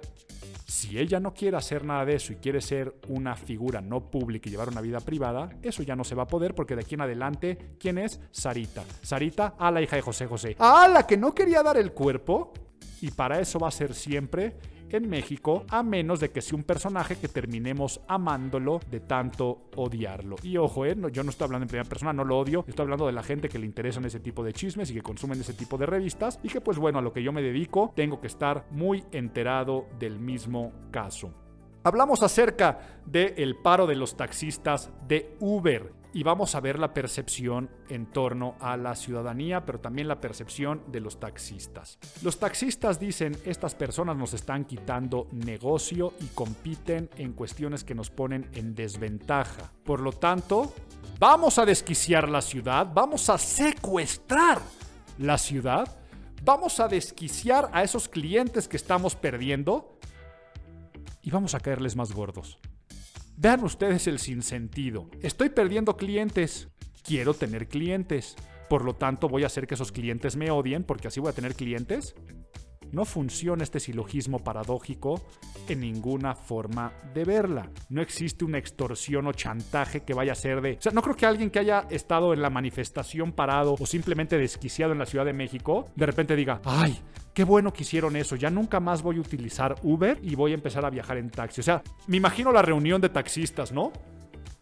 [0.73, 4.49] si ella no quiere hacer nada de eso y quiere ser una figura no pública
[4.49, 6.95] y llevar una vida privada, eso ya no se va a poder porque de aquí
[6.95, 8.19] en adelante, ¿quién es?
[8.31, 8.83] Sarita.
[9.03, 10.55] Sarita a la hija de José José.
[10.57, 12.53] A la que no quería dar el cuerpo
[13.01, 14.55] y para eso va a ser siempre
[14.97, 20.35] en México, a menos de que sea un personaje que terminemos amándolo de tanto odiarlo.
[20.43, 23.07] Y ojo, eh, yo no estoy hablando en primera persona, no lo odio, estoy hablando
[23.07, 25.77] de la gente que le interesan ese tipo de chismes y que consumen ese tipo
[25.77, 28.67] de revistas y que pues bueno, a lo que yo me dedico, tengo que estar
[28.69, 31.33] muy enterado del mismo caso.
[31.83, 36.02] Hablamos acerca del paro de los taxistas de Uber.
[36.13, 40.83] Y vamos a ver la percepción en torno a la ciudadanía, pero también la percepción
[40.87, 41.97] de los taxistas.
[42.21, 48.11] Los taxistas dicen, estas personas nos están quitando negocio y compiten en cuestiones que nos
[48.11, 49.71] ponen en desventaja.
[49.83, 50.73] Por lo tanto,
[51.19, 54.61] vamos a desquiciar la ciudad, vamos a secuestrar
[55.17, 55.87] la ciudad,
[56.43, 59.97] vamos a desquiciar a esos clientes que estamos perdiendo
[61.23, 62.59] y vamos a caerles más gordos.
[63.35, 65.09] Vean ustedes el sinsentido.
[65.21, 66.69] Estoy perdiendo clientes.
[67.03, 68.35] Quiero tener clientes.
[68.69, 71.33] Por lo tanto, voy a hacer que esos clientes me odien porque así voy a
[71.33, 72.15] tener clientes.
[72.93, 75.19] No funciona este silogismo paradójico
[75.67, 77.71] en ninguna forma de verla.
[77.89, 80.73] No existe una extorsión o chantaje que vaya a ser de...
[80.73, 84.37] O sea, no creo que alguien que haya estado en la manifestación parado o simplemente
[84.37, 87.01] desquiciado en la Ciudad de México, de repente diga, ay,
[87.33, 90.55] qué bueno que hicieron eso, ya nunca más voy a utilizar Uber y voy a
[90.55, 91.61] empezar a viajar en taxi.
[91.61, 93.91] O sea, me imagino la reunión de taxistas, ¿no?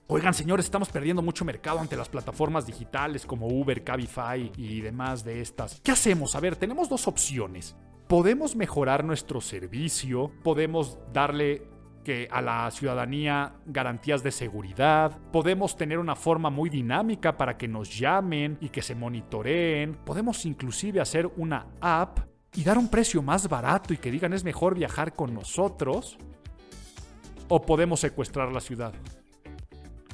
[0.07, 5.25] Oigan, señores, estamos perdiendo mucho mercado ante las plataformas digitales como Uber, Cabify y demás
[5.25, 5.81] de estas.
[5.81, 6.33] ¿Qué hacemos?
[6.35, 7.75] A ver, tenemos dos opciones
[8.11, 11.65] podemos mejorar nuestro servicio, podemos darle
[12.03, 17.69] que a la ciudadanía garantías de seguridad, podemos tener una forma muy dinámica para que
[17.69, 22.19] nos llamen y que se monitoreen, podemos inclusive hacer una app
[22.53, 26.17] y dar un precio más barato y que digan es mejor viajar con nosotros,
[27.47, 28.91] o podemos secuestrar la ciudad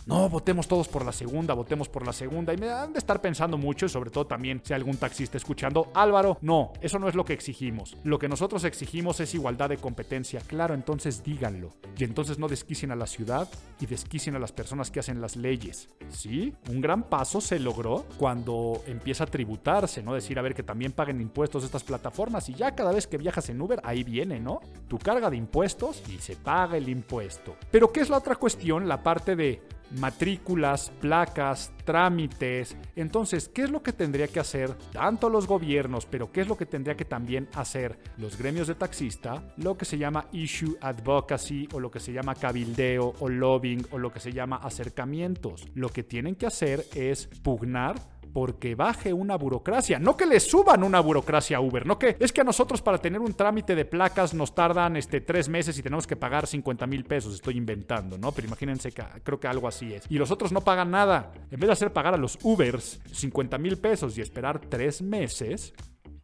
[0.08, 2.54] no, votemos todos por la segunda, votemos por la segunda.
[2.54, 5.92] Y me han de estar pensando mucho, y sobre todo también si algún taxista escuchando,
[5.94, 7.98] Álvaro, no, eso no es lo que exigimos.
[8.04, 10.40] Lo que nosotros exigimos es igualdad de competencia.
[10.48, 11.74] Claro, entonces díganlo.
[11.98, 13.50] Y entonces no desquicien a la ciudad
[13.82, 15.90] y desquicien a las personas que hacen las leyes.
[16.10, 20.14] Sí, un gran paso se logró cuando empieza a tributarse, ¿no?
[20.14, 23.50] Decir, a ver, que también paguen impuestos estas plataformas y ya cada vez que viajas
[23.50, 24.62] en Uber, ahí viene, ¿no?
[24.88, 27.56] Tu carga de impuestos y se paga el impuesto.
[27.72, 28.88] Pero ¿qué es la otra cuestión?
[28.88, 32.76] La parte de matrículas, placas, trámites.
[32.96, 36.58] Entonces, ¿qué es lo que tendría que hacer tanto los gobiernos, pero qué es lo
[36.58, 39.44] que tendría que también hacer los gremios de taxista?
[39.58, 43.98] Lo que se llama issue advocacy o lo que se llama cabildeo o lobbying o
[43.98, 45.68] lo que se llama acercamientos.
[45.74, 49.98] Lo que tienen que hacer es pugnar porque baje una burocracia.
[49.98, 53.00] No que le suban una burocracia a Uber, no que es que a nosotros para
[53.00, 56.86] tener un trámite de placas nos tardan este, tres meses y tenemos que pagar 50
[56.86, 57.34] mil pesos.
[57.34, 58.32] Estoy inventando, ¿no?
[58.32, 60.04] Pero imagínense que creo que algo así es.
[60.08, 61.32] Y los otros no pagan nada.
[61.50, 65.74] En vez de hacer pagar a los Ubers 50 mil pesos y esperar tres meses,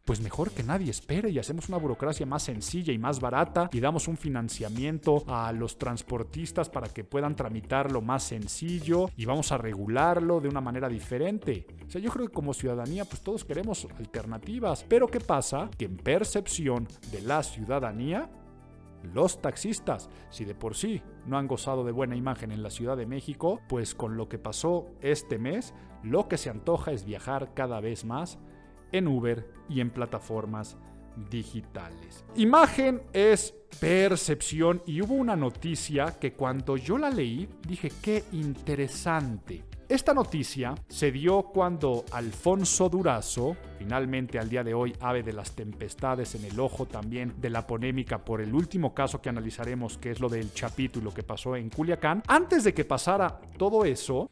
[0.05, 3.79] pues mejor que nadie espere y hacemos una burocracia más sencilla y más barata y
[3.79, 9.57] damos un financiamiento a los transportistas para que puedan tramitarlo más sencillo y vamos a
[9.57, 11.65] regularlo de una manera diferente.
[11.87, 15.69] O sea, yo creo que como ciudadanía pues todos queremos alternativas, pero ¿qué pasa?
[15.77, 18.29] Que en percepción de la ciudadanía
[19.13, 22.95] los taxistas, si de por sí no han gozado de buena imagen en la Ciudad
[22.95, 25.73] de México, pues con lo que pasó este mes,
[26.03, 28.39] lo que se antoja es viajar cada vez más
[28.93, 30.77] en Uber y en plataformas
[31.29, 32.23] digitales.
[32.35, 39.63] Imagen es percepción y hubo una noticia que cuando yo la leí dije qué interesante.
[39.89, 45.51] Esta noticia se dio cuando Alfonso Durazo, finalmente al día de hoy ave de las
[45.51, 50.11] tempestades en el ojo también de la polémica por el último caso que analizaremos, que
[50.11, 53.83] es lo del Chapito y lo que pasó en Culiacán, antes de que pasara todo
[53.83, 54.29] eso,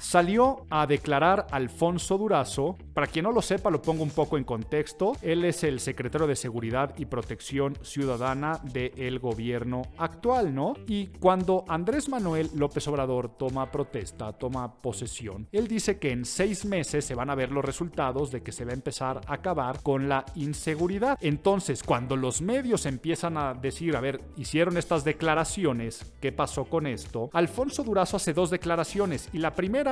[0.00, 2.76] salió a declarar Alfonso Durazo.
[2.94, 5.12] Para quien no lo sepa, lo pongo un poco en contexto.
[5.22, 10.74] Él es el secretario de Seguridad y Protección Ciudadana del gobierno actual, ¿no?
[10.86, 16.64] Y cuando Andrés Manuel López Obrador toma protesta, toma posesión, él dice que en seis
[16.64, 19.82] meses se van a ver los resultados de que se va a empezar a acabar
[19.82, 21.18] con la inseguridad.
[21.20, 26.86] Entonces, cuando los medios empiezan a decir, a ver, hicieron estas declaraciones, ¿qué pasó con
[26.86, 27.30] esto?
[27.32, 29.89] Alfonso Durazo hace dos declaraciones y la primera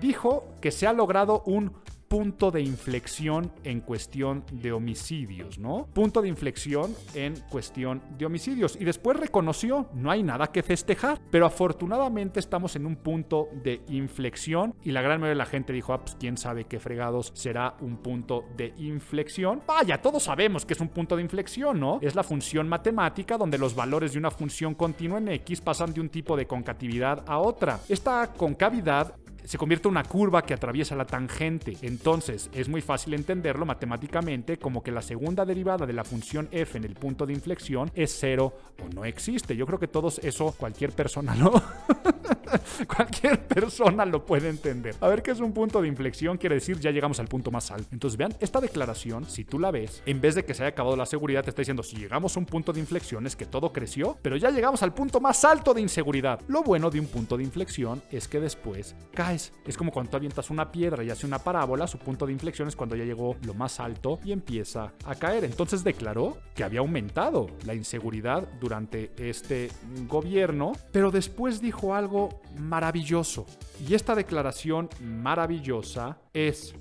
[0.00, 1.72] dijo que se ha logrado un
[2.10, 5.86] punto de inflexión en cuestión de homicidios, ¿no?
[5.94, 8.76] Punto de inflexión en cuestión de homicidios.
[8.80, 13.82] Y después reconoció, no hay nada que festejar, pero afortunadamente estamos en un punto de
[13.86, 17.30] inflexión y la gran mayoría de la gente dijo, ah, pues quién sabe qué fregados
[17.36, 19.62] será un punto de inflexión.
[19.64, 22.00] Vaya, todos sabemos que es un punto de inflexión, ¿no?
[22.02, 26.00] Es la función matemática donde los valores de una función continua en X pasan de
[26.00, 27.78] un tipo de concatividad a otra.
[27.88, 29.14] Esta concavidad
[29.44, 31.76] se convierte en una curva que atraviesa la tangente.
[31.82, 36.78] Entonces, es muy fácil entenderlo matemáticamente como que la segunda derivada de la función f
[36.78, 39.56] en el punto de inflexión es cero o no existe.
[39.56, 41.52] Yo creo que todos eso, cualquier persona, ¿no?
[42.86, 44.96] Cualquier persona lo puede entender.
[45.00, 47.70] A ver qué es un punto de inflexión, quiere decir ya llegamos al punto más
[47.70, 47.88] alto.
[47.92, 50.96] Entonces vean, esta declaración, si tú la ves, en vez de que se haya acabado
[50.96, 53.72] la seguridad, te está diciendo si llegamos a un punto de inflexión es que todo
[53.72, 56.40] creció, pero ya llegamos al punto más alto de inseguridad.
[56.48, 59.52] Lo bueno de un punto de inflexión es que después caes.
[59.66, 62.68] Es como cuando tú avientas una piedra y hace una parábola, su punto de inflexión
[62.68, 65.44] es cuando ya llegó lo más alto y empieza a caer.
[65.44, 69.70] Entonces declaró que había aumentado la inseguridad durante este
[70.08, 73.46] gobierno, pero después dijo algo maravilloso.
[73.86, 76.74] Y esta declaración maravillosa es,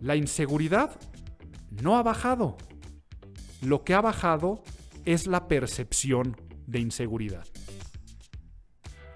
[0.00, 0.98] la inseguridad
[1.82, 2.56] no ha bajado.
[3.62, 4.62] Lo que ha bajado
[5.04, 6.36] es la percepción
[6.66, 7.44] de inseguridad.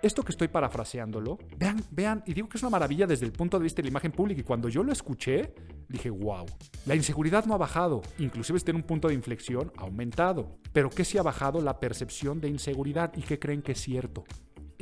[0.03, 3.59] Esto que estoy parafraseándolo, vean, vean, y digo que es una maravilla desde el punto
[3.59, 5.55] de vista de la imagen pública, y cuando yo lo escuché,
[5.89, 6.45] dije, wow,
[6.85, 10.59] la inseguridad no ha bajado, inclusive está en un punto de inflexión, ha aumentado.
[10.75, 14.25] Pero ¿qué si ha bajado la percepción de inseguridad y qué creen que es cierto?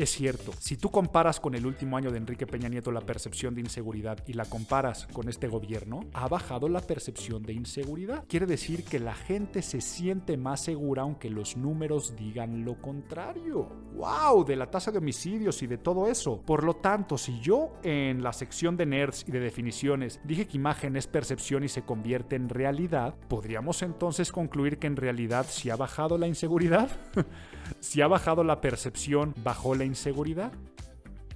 [0.02, 3.54] Es cierto, si tú comparas con el último año de Enrique Peña Nieto la percepción
[3.54, 8.24] de inseguridad y la comparas con este gobierno, ha bajado la percepción de inseguridad.
[8.26, 13.68] Quiere decir que la gente se siente más segura aunque los números digan lo contrario.
[13.94, 14.44] ¡Wow!
[14.44, 16.42] De la tasa de homicidios y de todo eso.
[16.44, 20.56] Por lo tanto, si yo en la sección de nerds y de definiciones dije que
[20.56, 25.70] imagen es percepción y se convierte en realidad, ¿podríamos entonces concluir que en realidad si
[25.70, 26.90] ha bajado la inseguridad?
[27.78, 30.52] si ha bajado la percepción, bajó la inseguridad.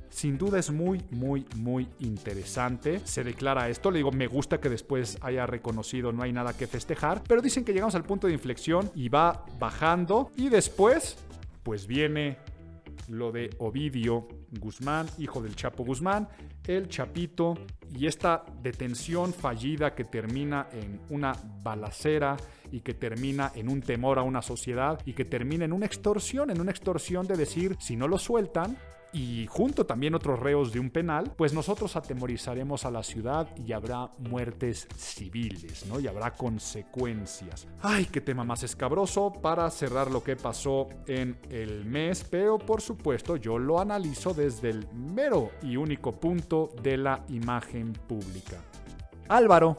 [0.09, 3.00] Sin duda es muy, muy, muy interesante.
[3.04, 3.90] Se declara esto.
[3.90, 7.22] Le digo, me gusta que después haya reconocido, no hay nada que festejar.
[7.28, 10.30] Pero dicen que llegamos al punto de inflexión y va bajando.
[10.36, 11.18] Y después,
[11.62, 12.38] pues viene
[13.09, 14.26] lo de Ovidio
[14.59, 16.28] Guzmán, hijo del Chapo Guzmán,
[16.66, 17.54] el Chapito
[17.90, 21.32] y esta detención fallida que termina en una
[21.62, 22.36] balacera
[22.70, 26.50] y que termina en un temor a una sociedad y que termina en una extorsión,
[26.50, 28.76] en una extorsión de decir, si no lo sueltan,
[29.16, 33.72] y junto también otros reos de un penal, pues nosotros atemorizaremos a la ciudad y
[33.72, 35.98] habrá muertes civiles, ¿no?
[36.00, 37.66] Y habrá consecuencias.
[37.80, 42.82] Ay, qué tema más escabroso para cerrar lo que pasó en el mes, pero por
[42.82, 48.60] supuesto yo lo analizo desde el mero y único punto de la imagen pública.
[49.28, 49.76] Álvaro,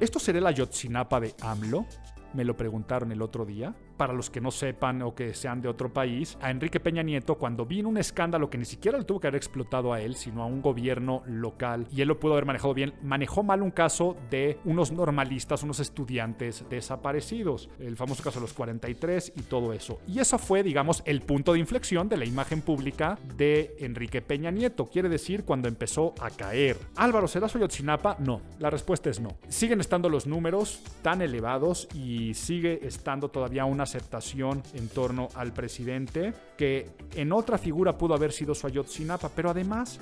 [0.00, 1.86] ¿esto será la Yotzinapa de AMLO?
[2.34, 5.68] Me lo preguntaron el otro día para los que no sepan o que sean de
[5.68, 9.20] otro país, a Enrique Peña Nieto cuando vino un escándalo que ni siquiera le tuvo
[9.20, 12.46] que haber explotado a él, sino a un gobierno local, y él lo pudo haber
[12.46, 18.40] manejado bien, manejó mal un caso de unos normalistas, unos estudiantes desaparecidos, el famoso caso
[18.40, 19.98] de los 43 y todo eso.
[20.06, 24.50] Y eso fue, digamos, el punto de inflexión de la imagen pública de Enrique Peña
[24.50, 26.78] Nieto, quiere decir cuando empezó a caer.
[26.96, 28.16] Álvaro, ¿será Soyotzinapa?
[28.18, 29.36] No, la respuesta es no.
[29.48, 35.52] Siguen estando los números tan elevados y sigue estando todavía una aceptación en torno al
[35.52, 39.98] presidente, que en otra figura pudo haber sido su Ayotzinapa, pero además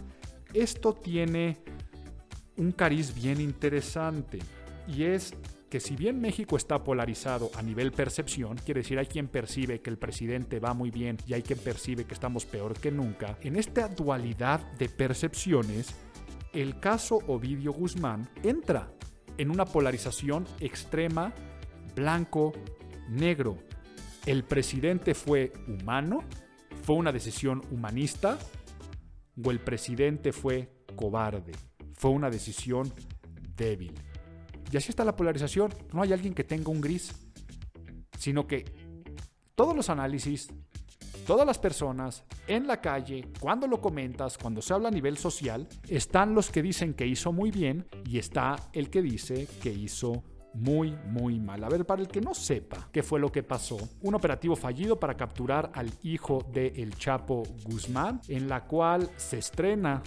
[0.53, 1.59] esto tiene
[2.57, 4.39] un cariz bien interesante
[4.87, 5.35] y es
[5.69, 9.91] que si bien México está polarizado a nivel percepción, quiere decir hay quien percibe que
[9.91, 13.57] el presidente va muy bien y hay quien percibe que estamos peor que nunca, en
[13.57, 15.93] esta dualidad de percepciones,
[16.53, 18.89] el caso Ovidio Guzmán entra
[19.37, 21.35] en una polarización extrema,
[21.97, 22.53] blanco,
[23.09, 23.59] negro,
[24.27, 26.25] ¿El presidente fue humano?
[26.83, 28.39] ¿Fue una decisión humanista?
[29.45, 31.53] ¿O el presidente fue cobarde?
[31.95, 32.91] ¿Fue una decisión
[33.55, 33.93] débil?
[34.73, 35.75] Y así está la polarización.
[35.93, 37.13] No hay alguien que tenga un gris,
[38.19, 38.65] sino que
[39.55, 40.49] todos los análisis,
[41.27, 45.69] todas las personas en la calle, cuando lo comentas, cuando se habla a nivel social,
[45.87, 50.25] están los que dicen que hizo muy bien y está el que dice que hizo
[50.55, 51.63] muy, muy mal.
[51.65, 54.99] A ver, para el que no sepa qué fue lo que pasó, un operativo fallido
[54.99, 60.03] para capturar al hijo de El Chapo Guzmán, en la cual se estrena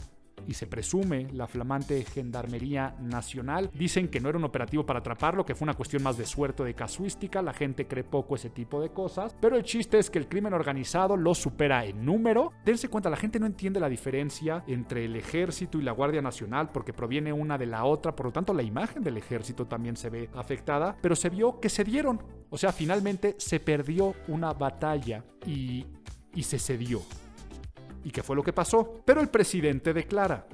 [0.47, 3.69] y se presume la flamante Gendarmería Nacional.
[3.73, 6.63] Dicen que no era un operativo para atraparlo, que fue una cuestión más de suerte
[6.63, 10.19] de casuística, la gente cree poco ese tipo de cosas, pero el chiste es que
[10.19, 12.53] el crimen organizado lo supera en número.
[12.65, 16.69] Dense cuenta, la gente no entiende la diferencia entre el ejército y la Guardia Nacional
[16.71, 20.09] porque proviene una de la otra, por lo tanto la imagen del ejército también se
[20.09, 22.21] ve afectada, pero se vio que se dieron.
[22.49, 25.85] O sea, finalmente se perdió una batalla y,
[26.33, 27.01] y se cedió.
[28.03, 29.01] ¿Y qué fue lo que pasó?
[29.05, 30.47] Pero el presidente declara,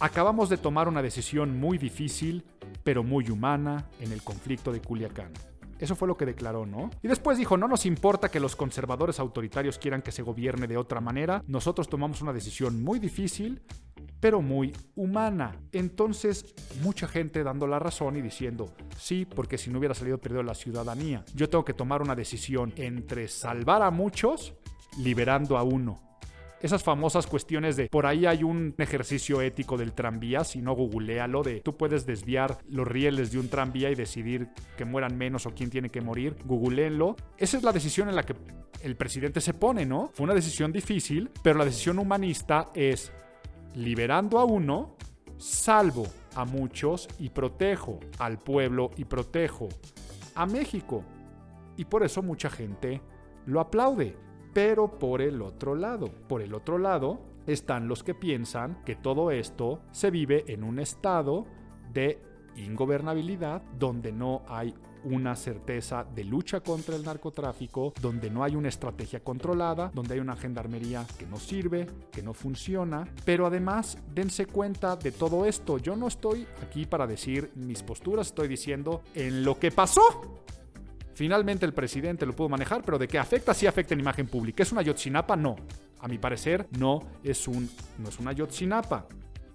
[0.00, 2.44] acabamos de tomar una decisión muy difícil,
[2.82, 5.32] pero muy humana en el conflicto de Culiacán.
[5.78, 6.90] Eso fue lo que declaró, ¿no?
[7.02, 10.76] Y después dijo, no nos importa que los conservadores autoritarios quieran que se gobierne de
[10.76, 13.62] otra manera, nosotros tomamos una decisión muy difícil,
[14.20, 15.56] pero muy humana.
[15.72, 16.54] Entonces,
[16.84, 20.54] mucha gente dando la razón y diciendo, sí, porque si no hubiera salido perdido la
[20.54, 24.54] ciudadanía, yo tengo que tomar una decisión entre salvar a muchos,
[24.98, 26.11] liberando a uno.
[26.62, 31.42] Esas famosas cuestiones de por ahí hay un ejercicio ético del tranvía, si no googlealo
[31.42, 35.50] de tú puedes desviar los rieles de un tranvía y decidir que mueran menos o
[35.50, 37.16] quién tiene que morir, googleenlo.
[37.36, 38.36] Esa es la decisión en la que
[38.82, 40.10] el presidente se pone, ¿no?
[40.14, 43.12] Fue una decisión difícil, pero la decisión humanista es
[43.74, 44.96] liberando a uno,
[45.38, 46.06] salvo
[46.36, 49.68] a muchos y protejo al pueblo y protejo
[50.34, 51.04] a México.
[51.76, 53.00] Y por eso mucha gente
[53.46, 54.16] lo aplaude.
[54.52, 59.30] Pero por el otro lado, por el otro lado están los que piensan que todo
[59.30, 61.46] esto se vive en un estado
[61.92, 62.20] de
[62.56, 64.74] ingobernabilidad donde no hay
[65.04, 70.20] una certeza de lucha contra el narcotráfico, donde no hay una estrategia controlada, donde hay
[70.20, 73.08] una gendarmería que no sirve, que no funciona.
[73.24, 75.78] Pero además, dense cuenta de todo esto.
[75.78, 80.02] Yo no estoy aquí para decir mis posturas, estoy diciendo en lo que pasó.
[81.14, 84.62] Finalmente el presidente lo pudo manejar, pero de qué afecta, sí afecta en imagen pública.
[84.62, 85.36] ¿Es una Yotzinapa?
[85.36, 85.56] No.
[86.00, 89.06] A mi parecer, no es, un, no es una Yotzinapa.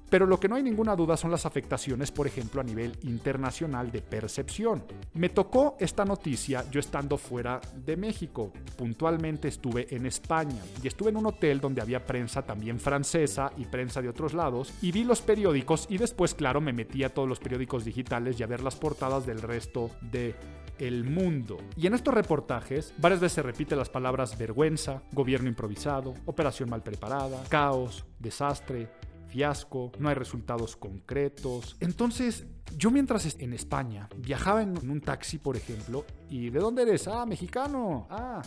[0.09, 3.91] Pero lo que no hay ninguna duda son las afectaciones, por ejemplo, a nivel internacional
[3.91, 4.83] de percepción.
[5.13, 8.53] Me tocó esta noticia yo estando fuera de México.
[8.77, 13.65] Puntualmente estuve en España y estuve en un hotel donde había prensa también francesa y
[13.65, 17.27] prensa de otros lados y vi los periódicos y después, claro, me metí a todos
[17.27, 20.35] los periódicos digitales y a ver las portadas del resto de
[20.79, 21.57] el mundo.
[21.75, 26.83] Y en estos reportajes varias veces se repiten las palabras vergüenza, gobierno improvisado, operación mal
[26.83, 28.89] preparada, caos, desastre,
[29.27, 31.77] fiasco, no hay resultados concretos.
[31.79, 37.07] Entonces, yo mientras en España viajaba en un taxi, por ejemplo, y ¿de dónde eres?
[37.07, 38.07] Ah, mexicano.
[38.09, 38.41] Ah,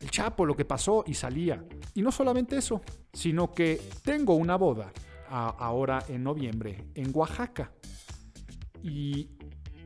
[0.00, 1.64] el Chapo, lo que pasó y salía.
[1.94, 4.92] Y no solamente eso, sino que tengo una boda
[5.28, 7.72] ahora en noviembre en Oaxaca.
[8.82, 9.30] Y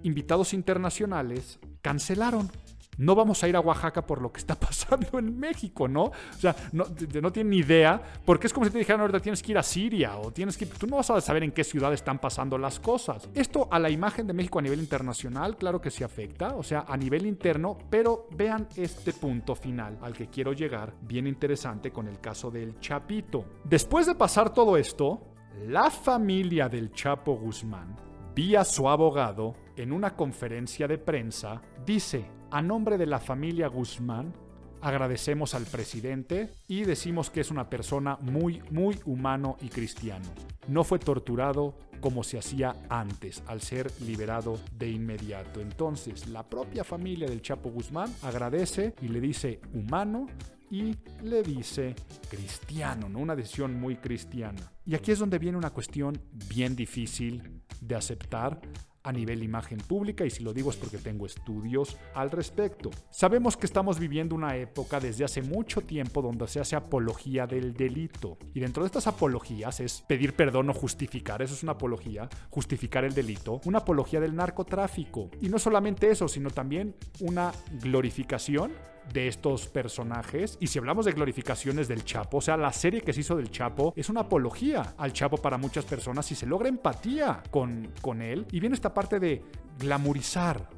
[0.07, 2.51] invitados internacionales cancelaron
[2.99, 6.05] no vamos a ir a Oaxaca por lo que está pasando en México, ¿no?
[6.05, 6.87] O sea, no,
[7.21, 9.63] no tienen ni idea, porque es como si te dijeran ahorita tienes que ir a
[9.63, 10.67] Siria o tienes que...
[10.67, 13.29] Tú no vas a saber en qué ciudad están pasando las cosas.
[13.35, 16.85] Esto a la imagen de México a nivel internacional, claro que sí afecta, o sea,
[16.89, 22.09] a nivel interno, pero vean este punto final al que quiero llegar, bien interesante con
[22.09, 23.45] el caso del Chapito.
[23.65, 25.21] Después de pasar todo esto,
[25.67, 27.97] la familia del Chapo Guzmán,
[28.35, 34.33] vía su abogado, en una conferencia de prensa, dice, a nombre de la familia Guzmán,
[34.81, 40.27] agradecemos al presidente y decimos que es una persona muy, muy humano y cristiano.
[40.69, 45.61] No fue torturado como se hacía antes, al ser liberado de inmediato.
[45.61, 50.27] Entonces, la propia familia del Chapo Guzmán agradece y le dice humano
[50.71, 51.95] y le dice
[52.29, 53.21] cristiano, ¿no?
[53.21, 54.73] Una decisión muy cristiana.
[54.85, 58.61] Y aquí es donde viene una cuestión bien difícil de aceptar
[59.07, 62.91] a nivel imagen pública y si lo digo es porque tengo estudios al respecto.
[63.11, 67.73] Sabemos que estamos viviendo una época desde hace mucho tiempo donde se hace apología del
[67.73, 72.29] delito y dentro de estas apologías es pedir perdón o justificar, eso es una apología,
[72.51, 77.53] justificar el delito, una apología del narcotráfico y no solamente eso, sino también una
[77.83, 78.73] glorificación
[79.13, 80.57] de estos personajes.
[80.61, 83.51] Y si hablamos de glorificaciones del Chapo, o sea, la serie que se hizo del
[83.51, 88.23] Chapo es una apología al Chapo para muchas personas y se logra empatía con, con
[88.23, 88.47] él.
[88.53, 89.43] Y viene esta parte de
[89.79, 90.69] glamorizar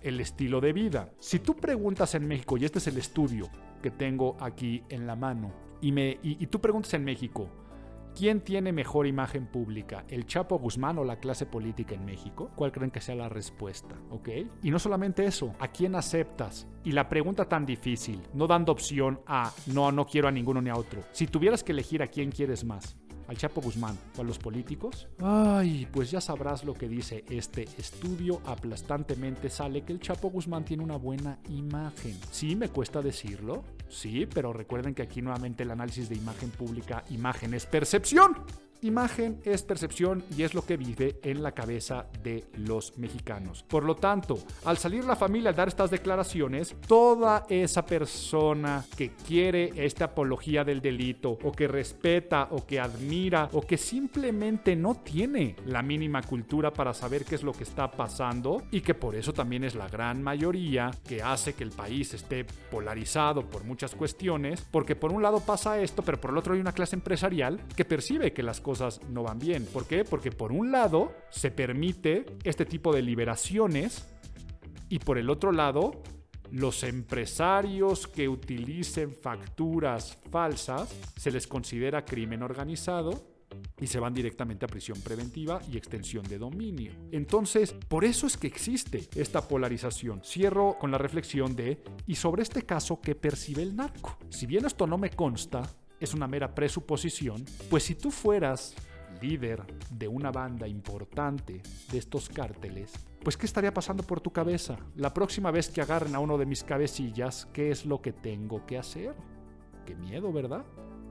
[0.00, 1.10] el estilo de vida.
[1.18, 3.48] Si tú preguntas en México, y este es el estudio
[3.82, 7.48] que tengo aquí en la mano, y, me, y tú preguntas en México,
[8.16, 12.48] ¿Quién tiene mejor imagen pública, el Chapo Guzmán o la clase política en México?
[12.54, 13.96] ¿Cuál creen que sea la respuesta?
[14.10, 14.28] ¿Ok?
[14.62, 16.68] Y no solamente eso, ¿a quién aceptas?
[16.84, 20.70] Y la pregunta tan difícil, no dando opción a no, no quiero a ninguno ni
[20.70, 21.02] a otro.
[21.10, 22.96] Si tuvieras que elegir a quién quieres más,
[23.28, 25.08] al Chapo Guzmán o a los políticos?
[25.20, 28.40] Ay, pues ya sabrás lo que dice este estudio.
[28.44, 32.18] Aplastantemente sale que el Chapo Guzmán tiene una buena imagen.
[32.30, 33.64] Sí, me cuesta decirlo.
[33.88, 38.44] Sí, pero recuerden que aquí nuevamente el análisis de imagen pública, imagen es percepción.
[38.84, 43.62] Imagen es percepción y es lo que vive en la cabeza de los mexicanos.
[43.62, 49.12] Por lo tanto, al salir la familia a dar estas declaraciones, toda esa persona que
[49.26, 54.96] quiere esta apología del delito o que respeta o que admira o que simplemente no
[54.96, 59.14] tiene la mínima cultura para saber qué es lo que está pasando y que por
[59.14, 63.94] eso también es la gran mayoría que hace que el país esté polarizado por muchas
[63.94, 67.58] cuestiones, porque por un lado pasa esto, pero por el otro hay una clase empresarial
[67.74, 68.73] que percibe que las cosas
[69.08, 69.66] no van bien.
[69.66, 70.04] ¿Por qué?
[70.04, 74.06] Porque por un lado se permite este tipo de liberaciones
[74.88, 76.02] y por el otro lado
[76.50, 83.34] los empresarios que utilicen facturas falsas se les considera crimen organizado
[83.80, 86.92] y se van directamente a prisión preventiva y extensión de dominio.
[87.10, 90.22] Entonces, por eso es que existe esta polarización.
[90.24, 94.16] Cierro con la reflexión de, ¿y sobre este caso qué percibe el narco?
[94.28, 95.62] Si bien esto no me consta,
[96.00, 98.74] es una mera presuposición, pues si tú fueras
[99.20, 102.92] líder de una banda importante de estos cárteles,
[103.22, 104.76] pues ¿qué estaría pasando por tu cabeza?
[104.96, 108.66] La próxima vez que agarren a uno de mis cabecillas, ¿qué es lo que tengo
[108.66, 109.14] que hacer?
[109.86, 110.64] Qué miedo, ¿verdad?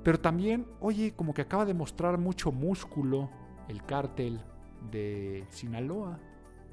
[0.04, 3.30] Pero también, oye, como que acaba de mostrar mucho músculo
[3.68, 4.40] el cártel
[4.92, 6.20] de Sinaloa.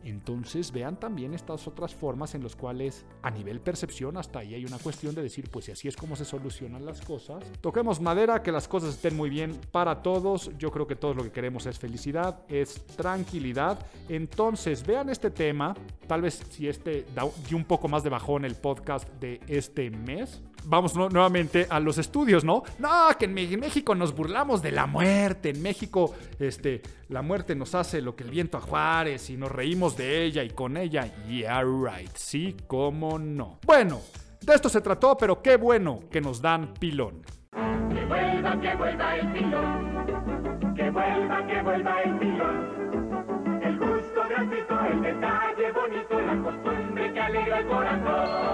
[0.05, 4.65] Entonces vean también estas otras formas en las cuales a nivel percepción hasta ahí hay
[4.65, 7.45] una cuestión de decir pues si así es como se solucionan las cosas.
[7.61, 10.51] Toquemos madera, que las cosas estén muy bien para todos.
[10.59, 13.79] Yo creo que todos lo que queremos es felicidad, es tranquilidad.
[14.09, 15.75] Entonces vean este tema,
[16.07, 20.41] tal vez si este da un poco más de bajón el podcast de este mes,
[20.65, 22.63] vamos nuevamente a los estudios, ¿no?
[22.79, 25.51] No, que en, México nos burlamos de la muerte.
[25.51, 29.51] En México, este, la muerte nos hace lo que el viento a Juárez y nos
[29.51, 31.07] reímos de ella y con ella.
[31.27, 32.15] Yeah, right.
[32.15, 33.59] Sí, cómo no.
[33.67, 34.01] Bueno,
[34.41, 37.23] de esto se trató, pero qué bueno que nos dan pilón.
[37.53, 40.75] Que vuelva, que vuelva el pilón.
[40.75, 43.61] Que vuelva, que vuelva el pilón.
[43.63, 48.50] El gusto gratuito, el detalle bonito, la costumbre que alegra el corazón.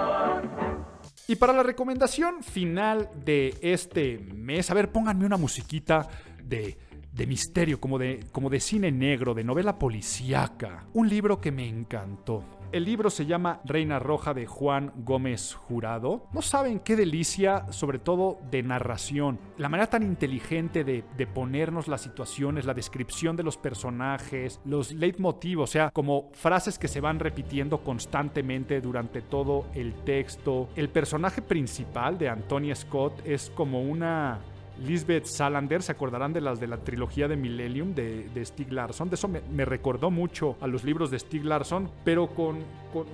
[1.27, 6.07] Y para la recomendación final de este mes, a ver, pónganme una musiquita
[6.41, 6.77] de,
[7.11, 10.85] de misterio, como de, como de cine negro, de novela policíaca.
[10.93, 12.45] Un libro que me encantó.
[12.73, 16.27] El libro se llama Reina Roja de Juan Gómez Jurado.
[16.33, 19.39] No saben qué delicia, sobre todo de narración.
[19.57, 21.03] La manera tan inteligente de,
[21.33, 26.89] ponernos las situaciones, la descripción de los personajes, los leitmotivos, o sea, como frases que
[26.89, 30.67] se van repitiendo constantemente durante todo el texto.
[30.75, 34.39] El personaje principal de Antonia Scott es como una
[34.85, 39.09] Lisbeth Salander, se acordarán de las de la trilogía de Millennium de, de Stieg Larsson.
[39.09, 42.59] De eso me, recordó mucho a los libros de Stieg Larsson, pero con,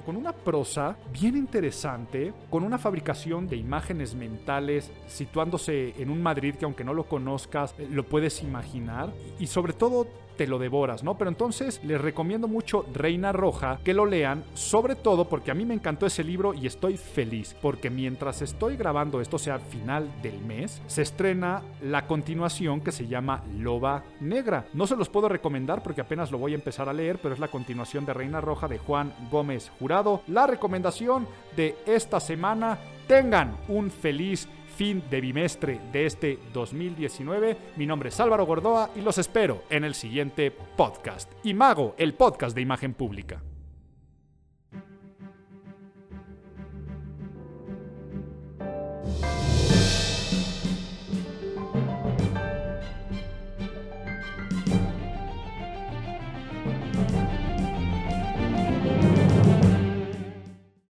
[0.06, 6.56] con, una prosa bien interesante, con una fabricación de imágenes mentales situándose en un Madrid
[6.56, 9.14] que aunque no lo conozcas, eh, lo puedes imaginar.
[9.40, 10.08] Y sobre todo
[10.38, 11.18] te lo devoras, ¿no?
[11.18, 15.66] Pero entonces les recomiendo mucho Reina Roja que lo lean, sobre todo porque a mí
[15.66, 20.40] me encantó ese libro y estoy feliz, porque mientras estoy grabando esto, sea, final del
[20.40, 24.66] mes, se estrena la continuación que se llama Loba Negra.
[24.74, 27.40] No se los puedo recomendar porque apenas lo voy a empezar a leer, pero es
[27.40, 30.22] la continuación de Reina Roja de Juan Gómez Jurado.
[30.28, 32.78] La recomendación de esta semana,
[33.08, 37.58] tengan un feliz fin de bimestre de este 2019.
[37.78, 41.32] Mi nombre es Álvaro Gordoa y los espero en el siguiente podcast.
[41.44, 43.42] Imago, el podcast de imagen pública.